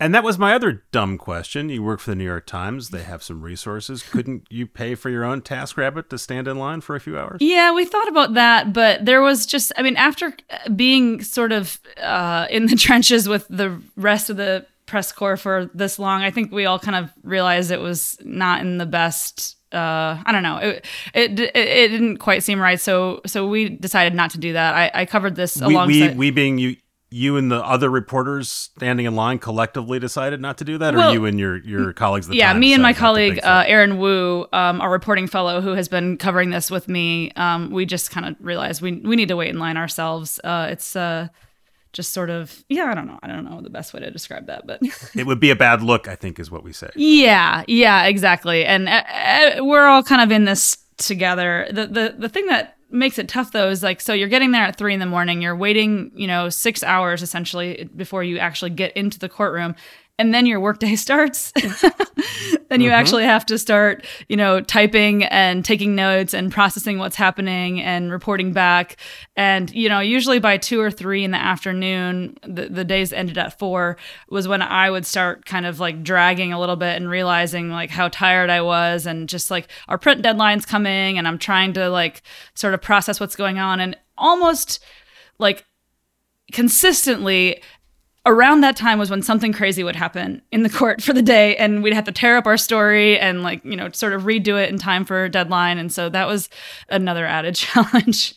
[0.00, 1.68] And that was my other dumb question.
[1.70, 2.90] You work for the New York Times.
[2.90, 4.02] They have some resources.
[4.02, 7.38] Couldn't you pay for your own TaskRabbit to stand in line for a few hours?
[7.40, 10.34] Yeah, we thought about that, but there was just, I mean, after
[10.76, 15.68] being sort of uh, in the trenches with the rest of the press corps for
[15.74, 19.56] this long, I think we all kind of realized it was not in the best.
[19.72, 20.56] Uh, I don't know.
[20.58, 24.54] It, it it it didn't quite seem right, so so we decided not to do
[24.54, 24.74] that.
[24.74, 26.76] I, I covered this We, we, we being you,
[27.10, 31.12] you and the other reporters standing in line collectively decided not to do that, or
[31.12, 32.28] you and your, your colleagues?
[32.28, 35.60] Yeah, me and my decided not to colleague uh, Erin Woo, um, our reporting fellow
[35.60, 39.16] who has been covering this with me, um, we just kind of realized we we
[39.16, 40.38] need to wait in line ourselves.
[40.44, 41.28] Uh, it's uh,
[41.92, 44.46] just sort of yeah, I don't know, I don't know the best way to describe
[44.46, 44.80] that, but
[45.14, 46.90] it would be a bad look, I think, is what we say.
[46.94, 48.64] yeah, yeah, exactly.
[48.64, 51.68] And uh, uh, we're all kind of in this together.
[51.70, 54.62] The the the thing that makes it tough though is like so you're getting there
[54.62, 58.70] at three in the morning you're waiting you know six hours essentially before you actually
[58.70, 59.74] get into the courtroom
[60.18, 61.52] and then your workday starts.
[62.68, 62.94] then you Mhm.
[62.94, 68.10] actually have to start, you know, typing and taking notes and processing what's happening and
[68.10, 68.96] reporting back.
[69.36, 73.38] And, you know, usually by two or three in the afternoon, the, the days ended
[73.38, 73.96] at four,
[74.28, 77.90] was when I would start kind of like dragging a little bit and realizing like
[77.90, 81.88] how tired I was and just like our print deadline's coming and I'm trying to
[81.88, 82.22] like
[82.54, 83.80] sort of process what's going on.
[83.80, 84.82] And almost
[85.38, 85.64] like
[86.52, 87.62] consistently
[88.28, 91.56] around that time was when something crazy would happen in the court for the day
[91.56, 94.62] and we'd have to tear up our story and like you know sort of redo
[94.62, 96.48] it in time for a deadline and so that was
[96.88, 98.34] another added challenge.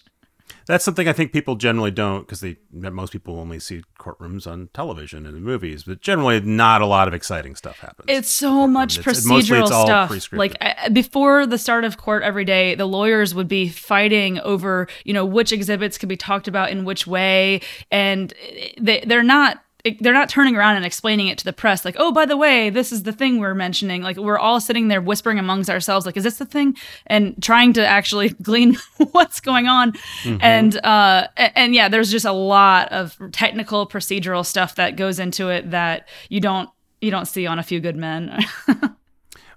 [0.68, 4.70] That's something I think people generally don't because they most people only see courtrooms on
[4.74, 8.06] television and in movies, but generally not a lot of exciting stuff happens.
[8.08, 9.62] it's so much It's- it's- procedural
[10.08, 10.34] it's stuff.
[10.34, 14.88] like I- before the start of court every day the lawyers would be fighting over
[15.04, 17.60] you know which exhibits could be talked about in which way
[17.92, 19.62] and eh, they, they're not
[20.00, 22.70] they're not turning around and explaining it to the press like oh by the way
[22.70, 24.02] this is the thing we're mentioning.
[24.02, 26.76] Like we're all sitting there whispering amongst ourselves like is this the thing?
[27.08, 28.78] And trying to actually glean
[29.12, 29.94] what's going on.
[30.26, 35.20] And uh a- and yeah there's just a lot of technical procedural stuff that goes
[35.20, 36.70] into it that you don't
[37.02, 38.40] you don't see on a few good men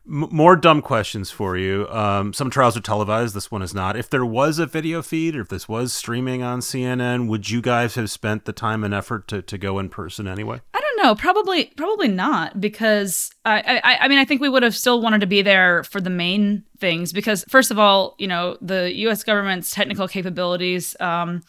[0.06, 1.88] M- more dumb questions for you.
[1.88, 3.34] Um, some trials are televised.
[3.34, 3.96] This one is not.
[3.96, 7.62] If there was a video feed, or if this was streaming on CNN, would you
[7.62, 10.60] guys have spent the time and effort to, to go in person anyway?
[10.74, 11.14] I don't know.
[11.14, 15.22] Probably, probably not because I, I, I mean, I think we would have still wanted
[15.22, 19.24] to be there for the main things because, first of all, you know, the U.S.
[19.24, 20.94] government's technical capabilities.
[21.00, 21.42] Um,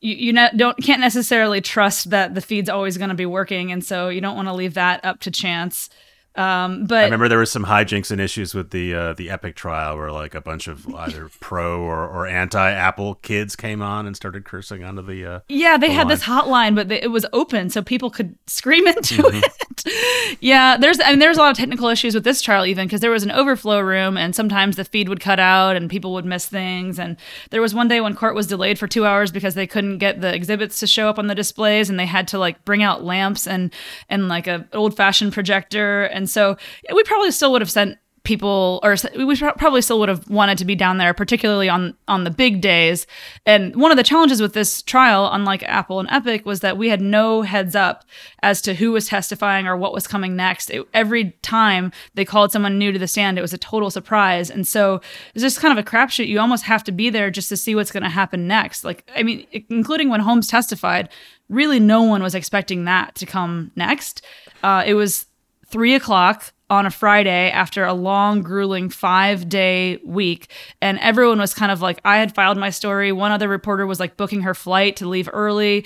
[0.00, 3.84] you, you don't can't necessarily trust that the feed's always going to be working, and
[3.84, 5.88] so you don't want to leave that up to chance.
[6.36, 9.54] Um, but I remember there was some hijinks and issues with the uh, the Epic
[9.54, 14.06] trial where like a bunch of either pro or, or anti Apple kids came on
[14.06, 15.24] and started cursing onto the.
[15.24, 18.36] Uh, Yeah, they the had this hotline, but they, it was open, so people could
[18.46, 20.38] scream into it.
[20.40, 23.00] yeah, there's I mean, there's a lot of technical issues with this trial, even because
[23.00, 26.24] there was an overflow room, and sometimes the feed would cut out, and people would
[26.24, 26.98] miss things.
[26.98, 27.16] And
[27.50, 30.20] there was one day when court was delayed for two hours because they couldn't get
[30.20, 33.04] the exhibits to show up on the displays, and they had to like bring out
[33.04, 33.72] lamps and
[34.08, 36.56] and like a old fashioned projector, and so
[36.92, 40.64] we probably still would have sent people or we probably still would have wanted to
[40.64, 43.06] be down there particularly on on the big days.
[43.44, 46.88] And one of the challenges with this trial unlike apple and epic was that we
[46.88, 48.02] had no heads up
[48.42, 50.70] as to who was testifying or what was coming next.
[50.70, 54.48] It- every time they called someone new to the stand it was a total surprise.
[54.48, 55.02] And so
[55.34, 56.26] it's just kind of a crapshoot.
[56.26, 58.84] You almost have to be there just to see what's going to happen next.
[58.84, 61.10] Like i mean including when holmes testified
[61.50, 64.24] really no one was expecting that to come next.
[64.62, 65.26] Uh, it was
[65.74, 70.52] three o'clock on a Friday after a long, grueling five day week.
[70.80, 73.10] And everyone was kind of like, I had filed my story.
[73.10, 75.84] One other reporter was like booking her flight to leave early.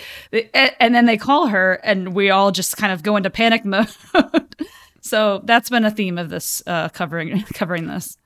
[0.52, 3.88] And then they call her, and we all just kind of go into panic mode.
[5.00, 8.18] so that's been a theme of this uh, covering covering this.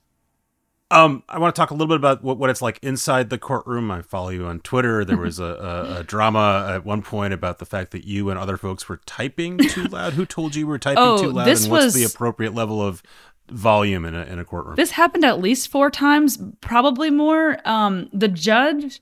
[0.92, 3.38] Um, I want to talk a little bit about what, what it's like inside the
[3.38, 3.90] courtroom.
[3.90, 5.04] I follow you on Twitter.
[5.04, 8.38] There was a, a, a drama at one point about the fact that you and
[8.38, 10.12] other folks were typing too loud.
[10.12, 11.46] Who told you were typing Oh, too loud?
[11.46, 13.02] this and what's was- the appropriate level of
[13.50, 14.76] volume in a, in a courtroom?
[14.76, 17.58] This happened at least four times, probably more.
[17.64, 19.00] Um, the judge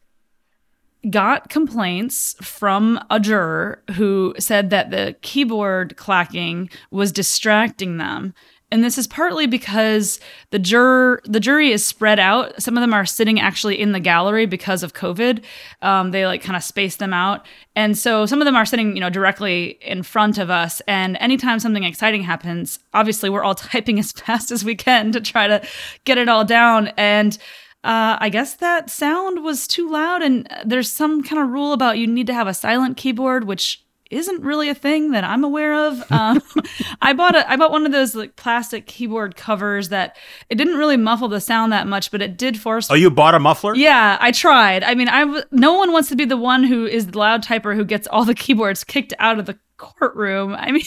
[1.08, 8.34] got complaints from a juror who said that the keyboard clacking was distracting them.
[8.72, 12.62] And this is partly because the juror, the jury is spread out.
[12.62, 15.42] Some of them are sitting actually in the gallery because of COVID.
[15.82, 18.94] Um, they like kind of space them out, and so some of them are sitting,
[18.94, 20.80] you know, directly in front of us.
[20.86, 25.20] And anytime something exciting happens, obviously we're all typing as fast as we can to
[25.20, 25.66] try to
[26.04, 26.88] get it all down.
[26.96, 27.36] And
[27.82, 31.98] uh, I guess that sound was too loud, and there's some kind of rule about
[31.98, 35.86] you need to have a silent keyboard, which isn't really a thing that I'm aware
[35.86, 36.10] of.
[36.10, 36.42] Um,
[37.02, 40.16] I bought a I bought one of those like plastic keyboard covers that
[40.48, 42.90] it didn't really muffle the sound that much, but it did force.
[42.90, 43.74] oh, you bought a muffler?
[43.74, 44.82] Yeah, I tried.
[44.82, 47.44] I mean, I w- no one wants to be the one who is the loud
[47.44, 50.54] typer who gets all the keyboards kicked out of the courtroom.
[50.54, 50.82] I mean,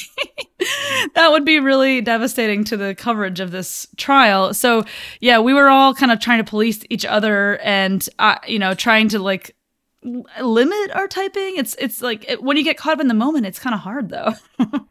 [1.15, 4.53] that would be really devastating to the coverage of this trial.
[4.53, 4.85] So,
[5.19, 8.73] yeah, we were all kind of trying to police each other and uh, you know,
[8.73, 9.55] trying to like
[10.41, 11.53] limit our typing.
[11.57, 13.81] It's it's like it, when you get caught up in the moment, it's kind of
[13.81, 14.33] hard though.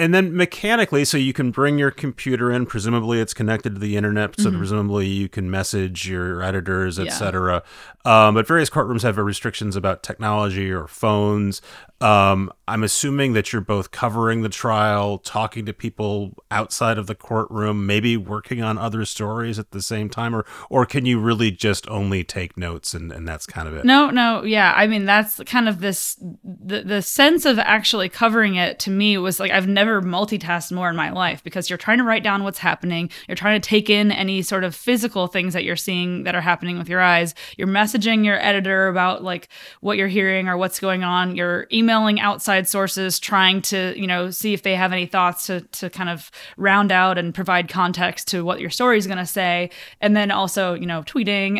[0.00, 2.66] And then mechanically, so you can bring your computer in.
[2.66, 7.06] Presumably, it's connected to the internet, so presumably you can message your editors, Mm-hmm.
[7.06, 7.12] Yeah.
[7.12, 7.62] etc.
[8.04, 11.60] Um, but various courtrooms have restrictions about technology or phones.
[12.00, 17.14] Um, I'm assuming that you're both covering the trial, talking to people outside of the
[17.14, 21.50] courtroom, maybe working on other stories at the same time, or or can you really
[21.50, 23.84] just only take notes and, and that's kind of it?
[23.84, 24.74] No, no, yeah.
[24.76, 29.18] I mean, that's kind of this the the sense of actually covering it to me
[29.18, 32.44] was like I've never multitasked more in my life because you're trying to write down
[32.44, 36.22] what's happening, you're trying to take in any sort of physical things that you're seeing
[36.24, 39.48] that are happening with your eyes, you're messaging your editor about like
[39.80, 44.30] what you're hearing or what's going on, you're emailing outside sources trying to, you know,
[44.30, 48.28] see if they have any thoughts to to kind of round out and provide context
[48.28, 49.70] to what your story is going to say,
[50.00, 51.58] and then also, you know, tweeting,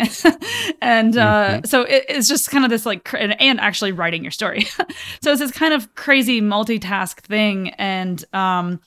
[0.82, 1.64] and uh, mm-hmm.
[1.64, 4.64] so it, it's just kind of this like, and, and actually writing your story.
[5.20, 8.80] so it's this kind of crazy multitask thing, and um,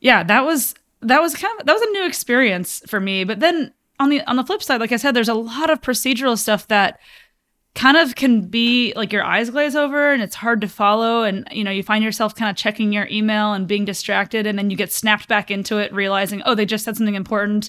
[0.00, 3.24] yeah, that was that was kind of that was a new experience for me.
[3.24, 5.80] But then on the on the flip side, like I said, there's a lot of
[5.80, 7.00] procedural stuff that
[7.76, 11.46] kind of can be like your eyes glaze over and it's hard to follow and
[11.52, 14.70] you know you find yourself kind of checking your email and being distracted and then
[14.70, 17.68] you get snapped back into it realizing oh they just said something important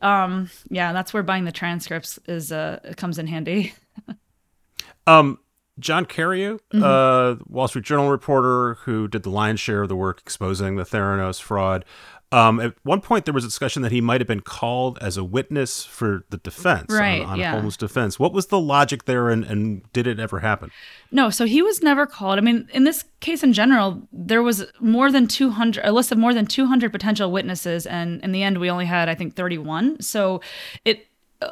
[0.00, 3.74] um yeah that's where buying the transcripts is uh comes in handy
[5.06, 5.38] um
[5.78, 6.82] John Carreyrou, mm-hmm.
[6.82, 10.84] uh, Wall Street Journal reporter who did the lion's share of the work exposing the
[10.84, 11.86] Theranos fraud,
[12.32, 15.16] um, at one point, there was a discussion that he might have been called as
[15.16, 17.52] a witness for the defense right, on, on yeah.
[17.52, 18.18] Holmes' defense.
[18.18, 20.70] What was the logic there, and, and did it ever happen?
[21.10, 22.38] No, so he was never called.
[22.38, 26.18] I mean, in this case in general, there was more than 200, a list of
[26.18, 30.00] more than 200 potential witnesses, and in the end, we only had, I think, 31.
[30.00, 30.40] So
[30.84, 31.06] it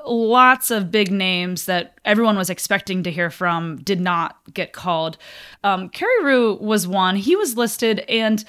[0.06, 5.18] lots of big names that everyone was expecting to hear from did not get called.
[5.62, 7.16] Um, Carreyrou was one.
[7.16, 8.44] He was listed, and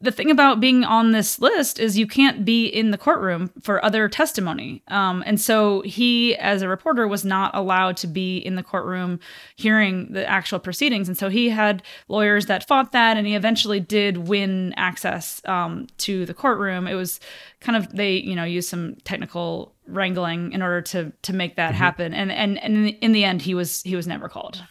[0.00, 3.84] the thing about being on this list is you can't be in the courtroom for
[3.84, 4.82] other testimony.
[4.88, 9.20] Um, and so he, as a reporter, was not allowed to be in the courtroom
[9.54, 11.08] hearing the actual proceedings.
[11.08, 15.86] And so he had lawyers that fought that, and he eventually did win access um,
[15.98, 16.88] to the courtroom.
[16.88, 17.20] It was
[17.60, 21.70] kind of they, you know, used some technical wrangling in order to to make that
[21.70, 21.78] mm-hmm.
[21.78, 22.14] happen.
[22.14, 24.62] And and and in the end, he was he was never called.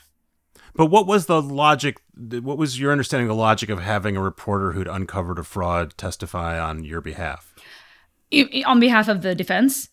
[0.75, 2.01] But what was the logic?
[2.15, 5.97] What was your understanding of the logic of having a reporter who'd uncovered a fraud
[5.97, 7.53] testify on your behalf?
[8.65, 9.89] On behalf of the defense?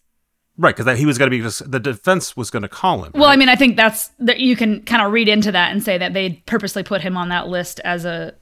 [0.59, 3.13] Right, because he was going to be the defense was going to call him.
[3.15, 3.33] Well, right?
[3.33, 5.97] I mean, I think that's that you can kind of read into that and say
[5.97, 8.35] that they purposely put him on that list as a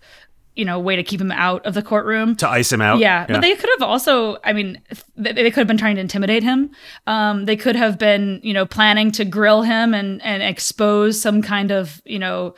[0.56, 2.36] you know way to keep him out of the courtroom.
[2.36, 2.98] To ice him out?
[2.98, 3.26] Yeah, yeah.
[3.34, 4.80] but they could have also i mean
[5.16, 6.70] they could have been trying to intimidate him.
[7.06, 11.42] Um, they could have been you know planning to grill him and and expose some
[11.42, 12.54] kind of you know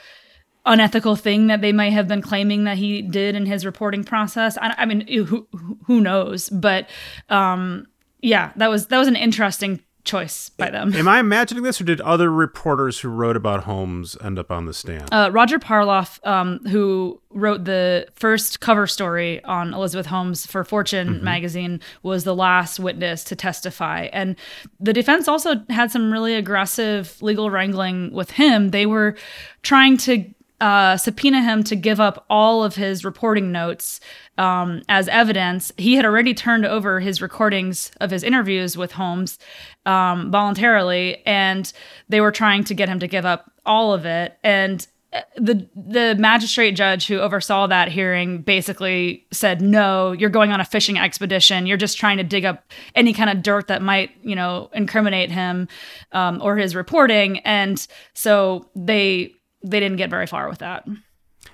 [0.64, 4.57] unethical thing that they might have been claiming that he did in his reporting process.
[4.59, 5.47] I, I mean who
[5.86, 6.49] who knows?
[6.49, 6.88] But
[7.28, 7.86] um,
[8.22, 10.92] yeah that was that was an interesting choice by them.
[10.94, 14.66] Am I imagining this, or did other reporters who wrote about Holmes end up on
[14.66, 15.09] the stand?
[15.12, 21.09] Uh, Roger Parloff, um, who wrote the first cover story on Elizabeth Holmes for Fortune
[21.09, 21.24] mm-hmm.
[21.24, 24.09] magazine, was the last witness to testify.
[24.12, 24.36] And
[24.80, 28.70] the defense also had some really aggressive legal wrangling with him.
[28.70, 29.16] They were
[29.62, 30.24] trying to
[30.62, 33.98] uh, subpoena him to give up all of his reporting notes
[34.38, 35.72] um, as evidence.
[35.76, 39.40] He had already turned over his recordings of his interviews with Holmes
[39.86, 41.70] um, voluntarily, and
[42.08, 44.38] they were trying to get him to give up all of it.
[44.44, 50.52] And uh, the the magistrate judge who oversaw that hearing basically said no you're going
[50.52, 53.82] on a fishing expedition you're just trying to dig up any kind of dirt that
[53.82, 55.68] might you know incriminate him
[56.12, 60.86] um, or his reporting and so they they didn't get very far with that.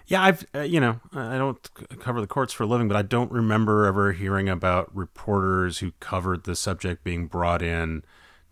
[0.06, 1.58] Yeah, I've uh, you know I don't
[2.00, 5.92] cover the courts for a living, but I don't remember ever hearing about reporters who
[6.00, 8.02] covered the subject being brought in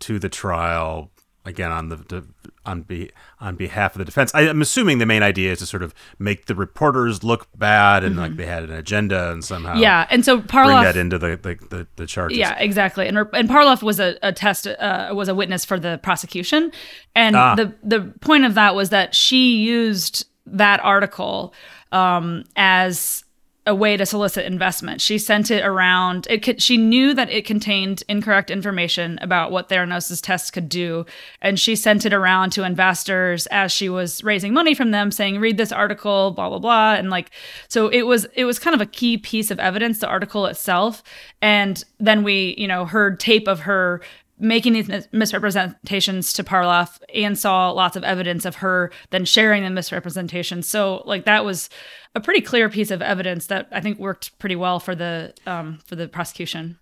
[0.00, 1.10] to the trial
[1.46, 2.24] again on the
[2.66, 4.34] on be on behalf of the defense.
[4.34, 8.04] I, am assuming the main idea is to sort of make the reporters look bad
[8.04, 8.22] and mm-hmm.
[8.22, 11.36] like they had an agenda and somehow yeah, and so Parloff bring that into the
[11.36, 12.36] the, the, the charges.
[12.36, 13.06] Yeah, exactly.
[13.06, 16.72] And and Parloff was a, a test uh, was a witness for the prosecution,
[17.14, 17.54] and ah.
[17.54, 21.54] the the point of that was that she used that article
[21.92, 23.24] um, as
[23.66, 25.00] a way to solicit investment.
[25.00, 26.26] She sent it around.
[26.30, 31.04] It could, she knew that it contained incorrect information about what Theranos' tests could do,
[31.42, 35.40] and she sent it around to investors as she was raising money from them, saying,
[35.40, 37.30] "Read this article, blah blah blah." And like,
[37.68, 41.02] so it was it was kind of a key piece of evidence, the article itself.
[41.42, 44.00] And then we, you know, heard tape of her
[44.38, 49.70] making these misrepresentations to Parloff and saw lots of evidence of her then sharing the
[49.70, 50.66] misrepresentations.
[50.66, 51.70] So like that was
[52.14, 55.78] a pretty clear piece of evidence that I think worked pretty well for the um,
[55.86, 56.78] for the prosecution.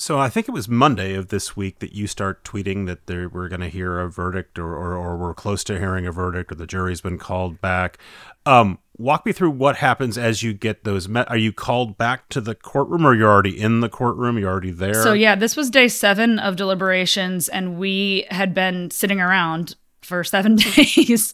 [0.00, 3.28] So I think it was Monday of this week that you start tweeting that there,
[3.28, 6.50] we're going to hear a verdict, or, or, or we're close to hearing a verdict,
[6.50, 7.98] or the jury's been called back.
[8.46, 11.08] Um, walk me through what happens as you get those.
[11.08, 14.38] Met- are you called back to the courtroom, or you're already in the courtroom?
[14.38, 14.94] You're already there.
[15.02, 20.24] So yeah, this was day seven of deliberations, and we had been sitting around for
[20.24, 21.32] seven days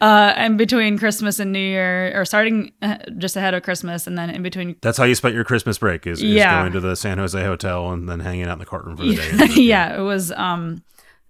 [0.00, 4.16] uh, in between Christmas and New Year, or starting uh, just ahead of Christmas, and
[4.16, 4.76] then in between.
[4.80, 6.60] That's how you spent your Christmas break is, is Yeah.
[6.62, 9.16] going to the San Jose hotel and then hanging out in the courtroom for the
[9.16, 9.30] day.
[9.36, 9.44] Yeah,
[9.90, 10.82] yeah, it was um,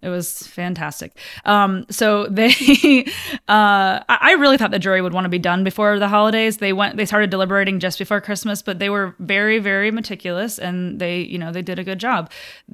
[0.05, 1.16] it was fantastic.
[1.46, 2.50] Um, so they,
[3.48, 6.59] uh, I really thought the jury would want to be done before the holidays.
[6.59, 11.00] They went, they started deliberating just before Christmas, but they were very, very meticulous, and
[11.00, 12.30] they, you know, they did a good job.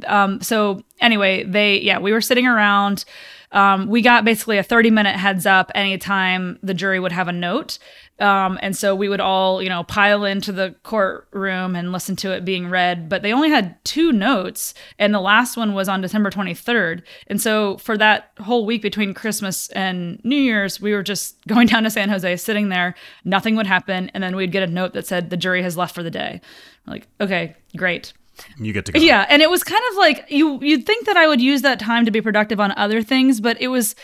[0.07, 3.05] Um, so anyway, they, yeah, we were sitting around.
[3.53, 7.33] Um, we got basically a 30 minute heads up anytime the jury would have a
[7.33, 7.79] note.
[8.21, 12.33] Um, and so we would all, you know, pile into the courtroom and listen to
[12.33, 13.09] it being read.
[13.09, 17.03] But they only had two notes, and the last one was on December 23rd.
[17.29, 21.67] And so for that whole week between Christmas and New Year's, we were just going
[21.67, 22.95] down to San Jose, sitting there,
[23.25, 24.11] nothing would happen.
[24.13, 26.41] And then we'd get a note that said the jury has left for the day.
[26.87, 28.13] We're like, okay, great.
[28.59, 29.01] You get to go.
[29.01, 31.79] Yeah, and it was kind of like you you'd think that I would use that
[31.79, 33.95] time to be productive on other things, but it was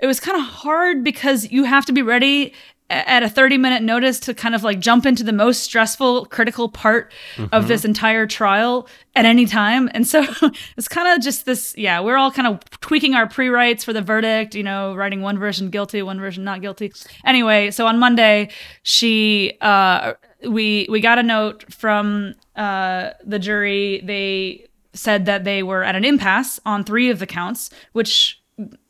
[0.00, 2.52] it was kind of hard because you have to be ready
[2.88, 6.68] at a 30 minute notice to kind of like jump into the most stressful critical
[6.68, 7.12] part
[7.50, 9.90] of this entire trial at any time.
[9.92, 10.24] And so
[10.76, 14.02] it's kind of just this yeah we're all kind of tweaking our pre-writes for the
[14.02, 16.92] verdict you know writing one version guilty one version not guilty.
[17.24, 18.50] Anyway so on monday
[18.82, 20.14] she uh
[20.48, 24.00] we we got a note from uh the jury.
[24.04, 28.40] They said that they were at an impasse on three of the counts which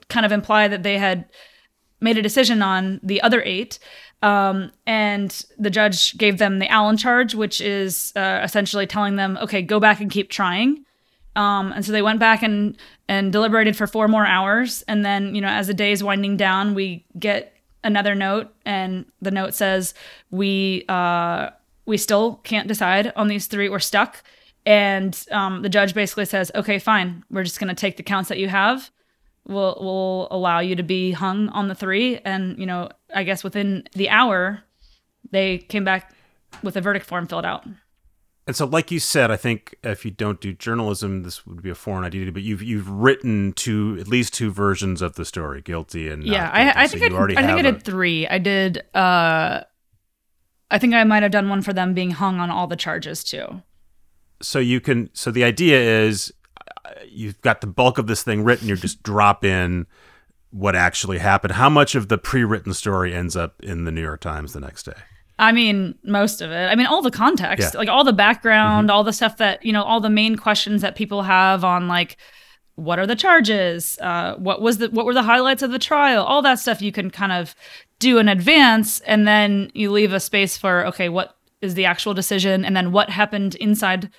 [0.09, 1.25] kind of imply that they had
[2.01, 3.79] made a decision on the other eight.
[4.23, 9.39] Um, and the judge gave them the Allen charge, which is uh, essentially telling them,
[9.43, 10.85] okay, go back and keep trying.
[11.37, 12.77] Um, and so they went back and
[13.09, 14.83] and deliberated for four more hours.
[14.89, 17.53] And then, you know, as the day is winding down, we get
[17.85, 19.95] another note, and the note says
[20.31, 21.51] we uh,
[21.85, 23.69] we still can't decide on these three.
[23.69, 24.23] We're stuck.
[24.65, 28.29] And um, the judge basically says, okay, fine, we're just going to take the counts
[28.31, 28.91] that you have
[29.47, 33.45] will will allow you to be hung on the three and you know i guess
[33.45, 34.63] within the hour
[35.31, 36.15] they came back
[36.63, 37.65] with a verdict form filled out
[38.47, 41.71] And so, like you said, I think if you don't do journalism, this would be
[41.71, 42.31] a foreign idea.
[42.31, 46.33] But you've you've written two, at least two versions of the story, guilty and not
[46.33, 46.79] yeah guilty.
[46.79, 49.63] i, I think you I, already I think i did three i did uh
[50.71, 53.25] i think i might have done one for them being hung on all the charges
[53.25, 53.63] too
[54.43, 55.11] so you can.
[55.15, 56.33] So the idea is,
[57.09, 58.69] you've got the bulk of this thing written.
[58.69, 59.87] You just drop in
[60.51, 61.53] what actually happened.
[61.55, 64.85] How much of the pre-written story ends up in the New York Times the next
[64.85, 64.95] day?
[65.39, 66.67] I mean, most of it.
[66.71, 67.79] I mean, all the context, Yeah.
[67.79, 70.97] like all the background, all the stuff that, you know, all the main questions that
[70.97, 72.17] people have on like
[72.77, 73.99] what are the charges?
[74.03, 76.23] Uh, what was the what were the highlights of the trial?
[76.25, 77.55] All that stuff you can kind of
[77.99, 82.13] do in advance and then you leave a space for okay, what is the actual
[82.15, 84.11] decision and then what happened inside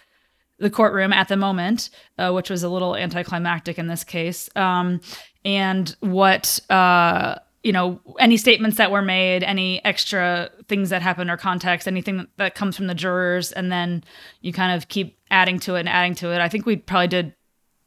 [0.60, 5.02] the courtroom at the moment, uh, which was a little anticlimactic in this case, um,
[5.46, 7.36] and what uh,
[7.68, 12.26] you know, any statements that were made, any extra things that happened or context, anything
[12.38, 14.06] that, comes from the jurors, and then
[14.40, 16.40] you kind of keep adding to it and adding to it.
[16.40, 17.36] I think we probably did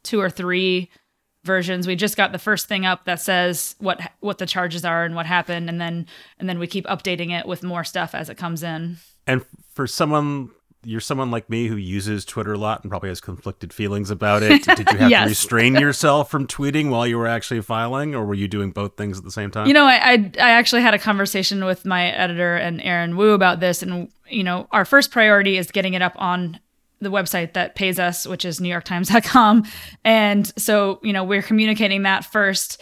[0.03, 0.91] two or three
[1.45, 1.87] versions.
[1.87, 5.15] We just got the first thing up that says what what the charges are and
[5.15, 6.05] what happened, and then
[6.37, 8.97] and then we keep updating it with more stuff as it comes in.
[9.25, 9.43] And
[9.73, 10.51] for someone,
[10.83, 14.41] you're someone like me who uses Twitter a lot and probably has conflicted feelings about
[14.41, 14.63] it.
[14.63, 15.23] Did you have Yes.
[15.25, 18.97] to restrain yourself from tweeting while you were actually filing, or were you doing both
[18.97, 19.67] things at the same time?
[19.67, 23.33] You know, I, I I actually had a conversation with my editor and Erin Woo
[23.33, 26.59] about this, and you know, our first priority is getting it up on
[26.99, 29.65] the website that pays us, which is NewYorkTimes.com,
[30.03, 32.81] and so you know, we're communicating that first.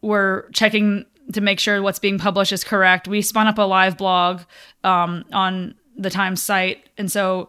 [0.00, 3.08] We're checking to make sure what's being published is correct.
[3.08, 4.42] We spun up a live blog
[4.84, 7.48] um, on the Times site, and so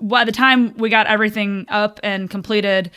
[0.00, 2.90] by the time we got everything up and completed,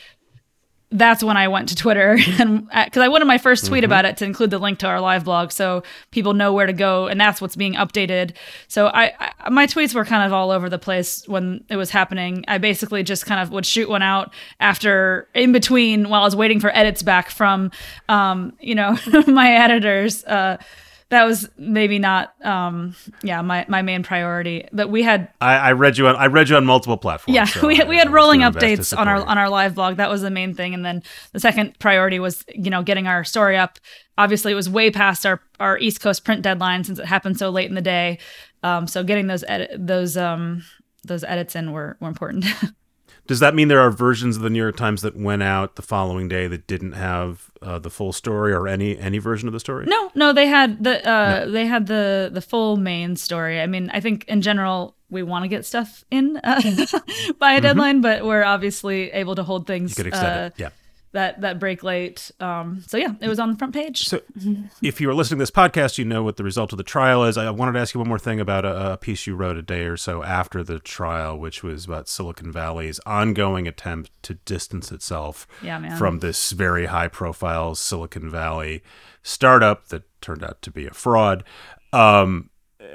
[0.89, 4.17] that's when I went to Twitter and because I wanted my first tweet about it
[4.17, 7.19] to include the link to our live blog so people know where to go and
[7.19, 8.36] that's what's being updated.
[8.67, 11.89] So I, I my tweets were kind of all over the place when it was
[11.89, 12.45] happening.
[12.47, 16.36] I basically just kind of would shoot one out after in between while I was
[16.36, 17.71] waiting for edits back from
[18.07, 18.97] um, you know
[19.28, 20.23] my editors.
[20.23, 20.57] Uh,
[21.09, 25.71] that was maybe not um, yeah my, my main priority, but we had I, I
[25.71, 27.35] read you on I read you on multiple platforms.
[27.35, 29.37] yeah, so we had, we had rolling doing my best to updates on our on
[29.37, 29.97] our live blog.
[29.97, 33.23] That was the main thing, and then the second priority was you know getting our
[33.23, 33.79] story up.
[34.17, 37.49] Obviously, it was way past our our East Coast print deadline since it happened so
[37.49, 38.19] late in the day.
[38.63, 40.63] Um, so getting those edit those um
[41.05, 42.45] those edits in were were important.
[43.28, 45.82] Does that mean there are versions of the New York Times that went out the
[45.82, 49.59] following day that didn't have uh, the full story or any any version of the
[49.59, 49.86] story?
[49.86, 53.61] No, no, they had the uh, they had the the full main story.
[53.61, 56.61] I mean, I think in general we want to get stuff in uh,
[57.39, 59.91] by a deadline, but we're obviously able to hold things.
[59.91, 59.99] Mm-hmm.
[59.99, 60.53] You could extend uh, it.
[60.57, 60.69] Yeah.
[61.18, 62.30] That that break late.
[62.39, 64.07] Um, so yeah, it was on the front page.
[64.07, 64.22] So,
[64.84, 67.24] if you are listening to this podcast, you know what the result of the trial
[67.24, 67.39] is.
[67.39, 69.63] I wanted to ask you one more thing about a, a piece you wrote a
[69.63, 74.91] day or so after the trial, which was about Silicon Valley's ongoing attempt to distance
[74.91, 78.84] itself Yeah, from this very high profile Silicon Valley
[79.24, 81.43] startup that turned out to be a fraud.
[81.93, 82.51] Um,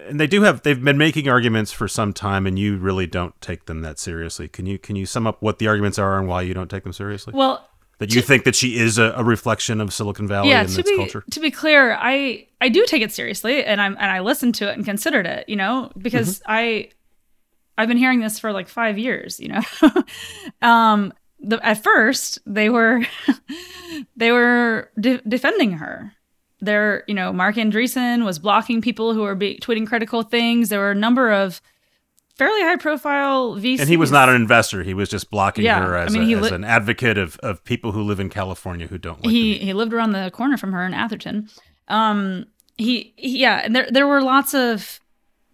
[0.07, 3.39] and they do have they've been making arguments for some time and you really don't
[3.41, 4.47] take them that seriously.
[4.47, 6.85] Can you can you sum up what the arguments are and why you don't take
[6.85, 7.33] them seriously?
[7.35, 7.69] well,
[8.03, 10.61] that you think that she is a, a reflection of Silicon Valley yeah.
[10.63, 11.25] and To its be culture?
[11.31, 14.69] to be clear, I I do take it seriously, and I'm and I listened to
[14.71, 15.49] it and considered it.
[15.49, 16.51] You know, because Mm-hmm.
[16.53, 16.89] I
[17.79, 19.41] I've been hearing this for like five years.
[19.41, 19.63] You know,
[20.69, 23.03] um, the, at first they were
[24.17, 26.13] they were de- defending her.
[26.61, 30.69] There, you know, Marc Andreessen was blocking people who were be- tweeting critical things.
[30.69, 31.61] There were a number of
[32.37, 33.81] fairly high profile VC.
[33.81, 34.83] And he was not an investor.
[34.83, 37.37] He was just blocking Yeah, her I as, mean, a, as li- an advocate of,
[37.39, 40.57] of people who live in California who don't like he he lived around the corner
[40.57, 41.49] from her in Atherton.
[41.89, 42.47] Um,
[42.79, 45.01] he, he yeah, and there there were lots of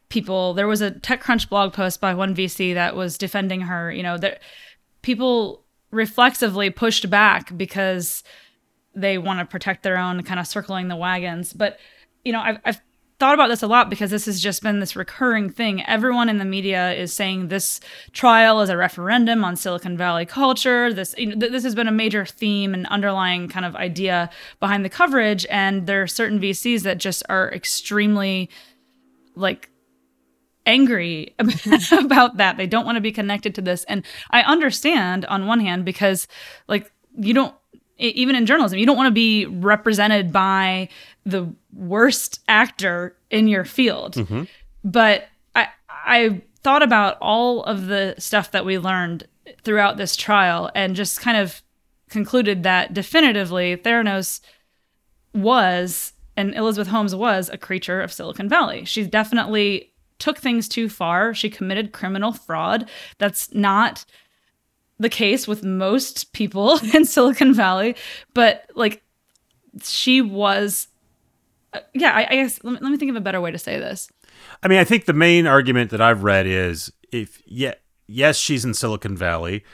[0.08, 0.54] people.
[0.54, 3.92] There was a TechCrunch blog post by one VC that was defending her.
[3.92, 4.38] You know, there
[5.02, 8.22] people reflexively pushed back because
[8.94, 11.52] they want to protect their own kind of circling the wagons.
[11.52, 11.78] But
[12.24, 12.80] you know, I've, I've
[13.18, 15.84] thought about this a lot because this has just been this recurring thing.
[15.86, 17.80] Everyone in the media is saying this
[18.12, 20.92] trial is a referendum on Silicon Valley culture.
[20.92, 24.30] This you know, th- this has been a major theme and underlying kind of idea
[24.60, 25.46] behind the coverage.
[25.50, 28.50] And there are certain VCs that just are extremely
[29.34, 29.68] like
[30.64, 31.34] angry
[31.92, 32.56] about that.
[32.56, 33.82] They don't want to be connected to this.
[33.84, 36.28] And I understand on one hand because
[36.68, 37.54] like you don't
[37.98, 40.88] even in journalism, you don't want to be represented by
[41.28, 44.14] the worst actor in your field.
[44.14, 44.44] Mm-hmm.
[44.82, 49.26] But I I thought about all of the stuff that we learned
[49.62, 51.62] throughout this trial and just kind of
[52.08, 54.40] concluded that definitively Theranos
[55.34, 58.84] was and Elizabeth Holmes was a creature of Silicon Valley.
[58.84, 61.34] She definitely took things too far.
[61.34, 62.88] She committed criminal fraud.
[63.18, 64.04] That's not
[64.98, 67.96] the case with most people in Silicon Valley,
[68.34, 69.02] but like
[69.82, 70.88] she was
[71.72, 73.58] uh, yeah, I, I guess let me, let me think of a better way to
[73.58, 74.10] say this.
[74.62, 77.74] I mean, I think the main argument that I've read is if yeah,
[78.06, 79.64] yes, she's in Silicon Valley,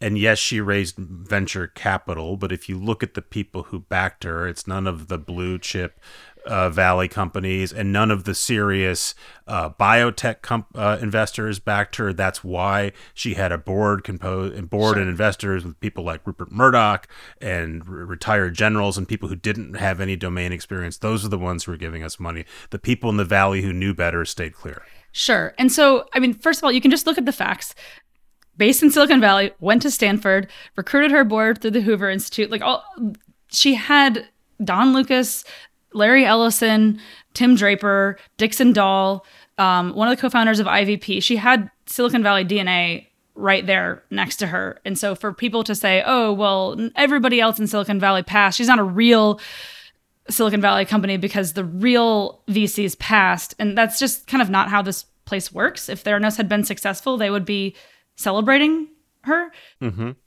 [0.00, 2.36] and yes, she raised venture capital.
[2.36, 5.58] But if you look at the people who backed her, it's none of the blue
[5.58, 6.00] chip
[6.46, 9.14] uh, Valley companies and none of the serious
[9.46, 12.12] uh, biotech comp- uh, investors backed her.
[12.12, 16.52] That's why she had a board composed and board and investors with people like Rupert
[16.52, 17.08] Murdoch
[17.40, 20.98] and re- retired generals and people who didn't have any domain experience.
[20.98, 22.44] Those are the ones who were giving us money.
[22.70, 24.82] The people in the valley who knew better stayed clear.
[25.12, 25.54] Sure.
[25.58, 27.74] And so, I mean, first of all, you can just look at the facts.
[28.56, 32.50] Based in Silicon Valley, went to Stanford, recruited her board through the Hoover Institute.
[32.50, 32.84] Like all,
[33.48, 34.28] she had
[34.62, 35.44] Don Lucas,
[35.94, 37.00] Larry Ellison,
[37.32, 39.24] Tim Draper, Dixon Doll,
[39.58, 41.22] um, one of the co-founders of IVP.
[41.22, 44.80] She had Silicon Valley DNA right there next to her.
[44.84, 48.68] And so, for people to say, "Oh, well, everybody else in Silicon Valley passed," she's
[48.68, 49.40] not a real
[50.30, 53.54] Silicon Valley company because the real VCs passed.
[53.58, 55.88] And that's just kind of not how this place works.
[55.88, 57.74] If Theranos had been successful, they would be
[58.16, 58.88] celebrating
[59.22, 59.50] her.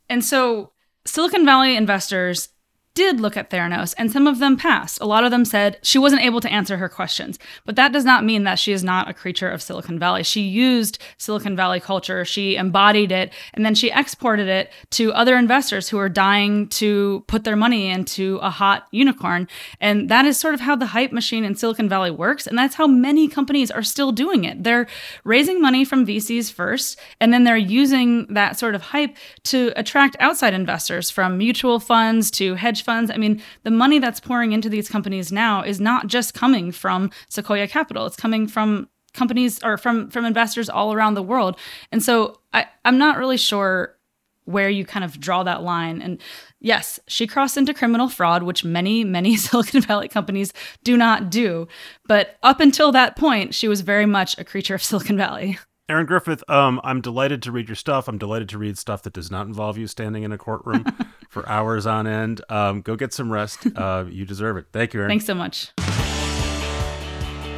[0.09, 0.71] And so
[1.05, 2.49] Silicon Valley investors
[2.97, 4.99] did look at Theranos and some of them passed.
[4.99, 7.37] A lot of them said she wasn't able to answer her questions.
[7.63, 10.23] But that does not mean that she is not a creature of Silicon Valley.
[10.23, 15.37] She used Silicon Valley culture, she embodied it, and then she exported it to other
[15.37, 19.47] investors who are dying to put their money into a hot unicorn.
[19.79, 22.47] And that is sort of how the hype machine in Silicon Valley works.
[22.47, 24.63] And that's how many companies are still doing it.
[24.63, 24.87] They're
[25.23, 30.15] raising money from VCs first, and then they're using that sort of hype to attract
[30.19, 33.11] outside investors from mutual funds to hedge funds.
[33.11, 37.11] I mean, the money that's pouring into these companies now is not just coming from
[37.27, 41.57] Sequoia Capital, it's coming from companies or from from investors all around the world.
[41.91, 43.97] And so I, I'm not really sure
[44.45, 46.01] where you kind of draw that line.
[46.01, 46.21] And
[46.61, 50.53] yes, she crossed into criminal fraud, which many, many Silicon Valley companies
[50.85, 51.67] do not do.
[52.07, 55.59] But up until that point, she was very much a creature of Silicon Valley.
[55.89, 58.09] Erin Griffith, um, I'm delighted to read your stuff.
[58.09, 60.83] I'm delighted to read stuff that does not involve you standing in a courtroom
[61.29, 62.41] for hours on end.
[62.49, 63.65] Um, go get some rest.
[63.77, 64.65] Uh, you deserve it.
[64.73, 65.09] Thank you, Erin.
[65.09, 65.71] Thanks so much.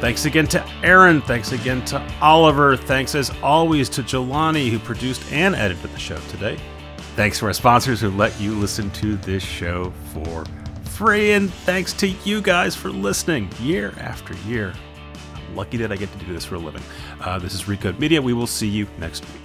[0.00, 1.22] Thanks again to Erin.
[1.22, 2.76] Thanks again to Oliver.
[2.76, 6.58] Thanks as always to Jelani, who produced and edited the show today.
[7.16, 10.44] Thanks to our sponsors who let you listen to this show for
[10.84, 11.32] free.
[11.32, 14.74] And thanks to you guys for listening year after year.
[15.34, 16.82] I'm lucky that I get to do this for a living.
[17.20, 18.20] Uh, this is Recode Media.
[18.22, 19.39] We will see you next week.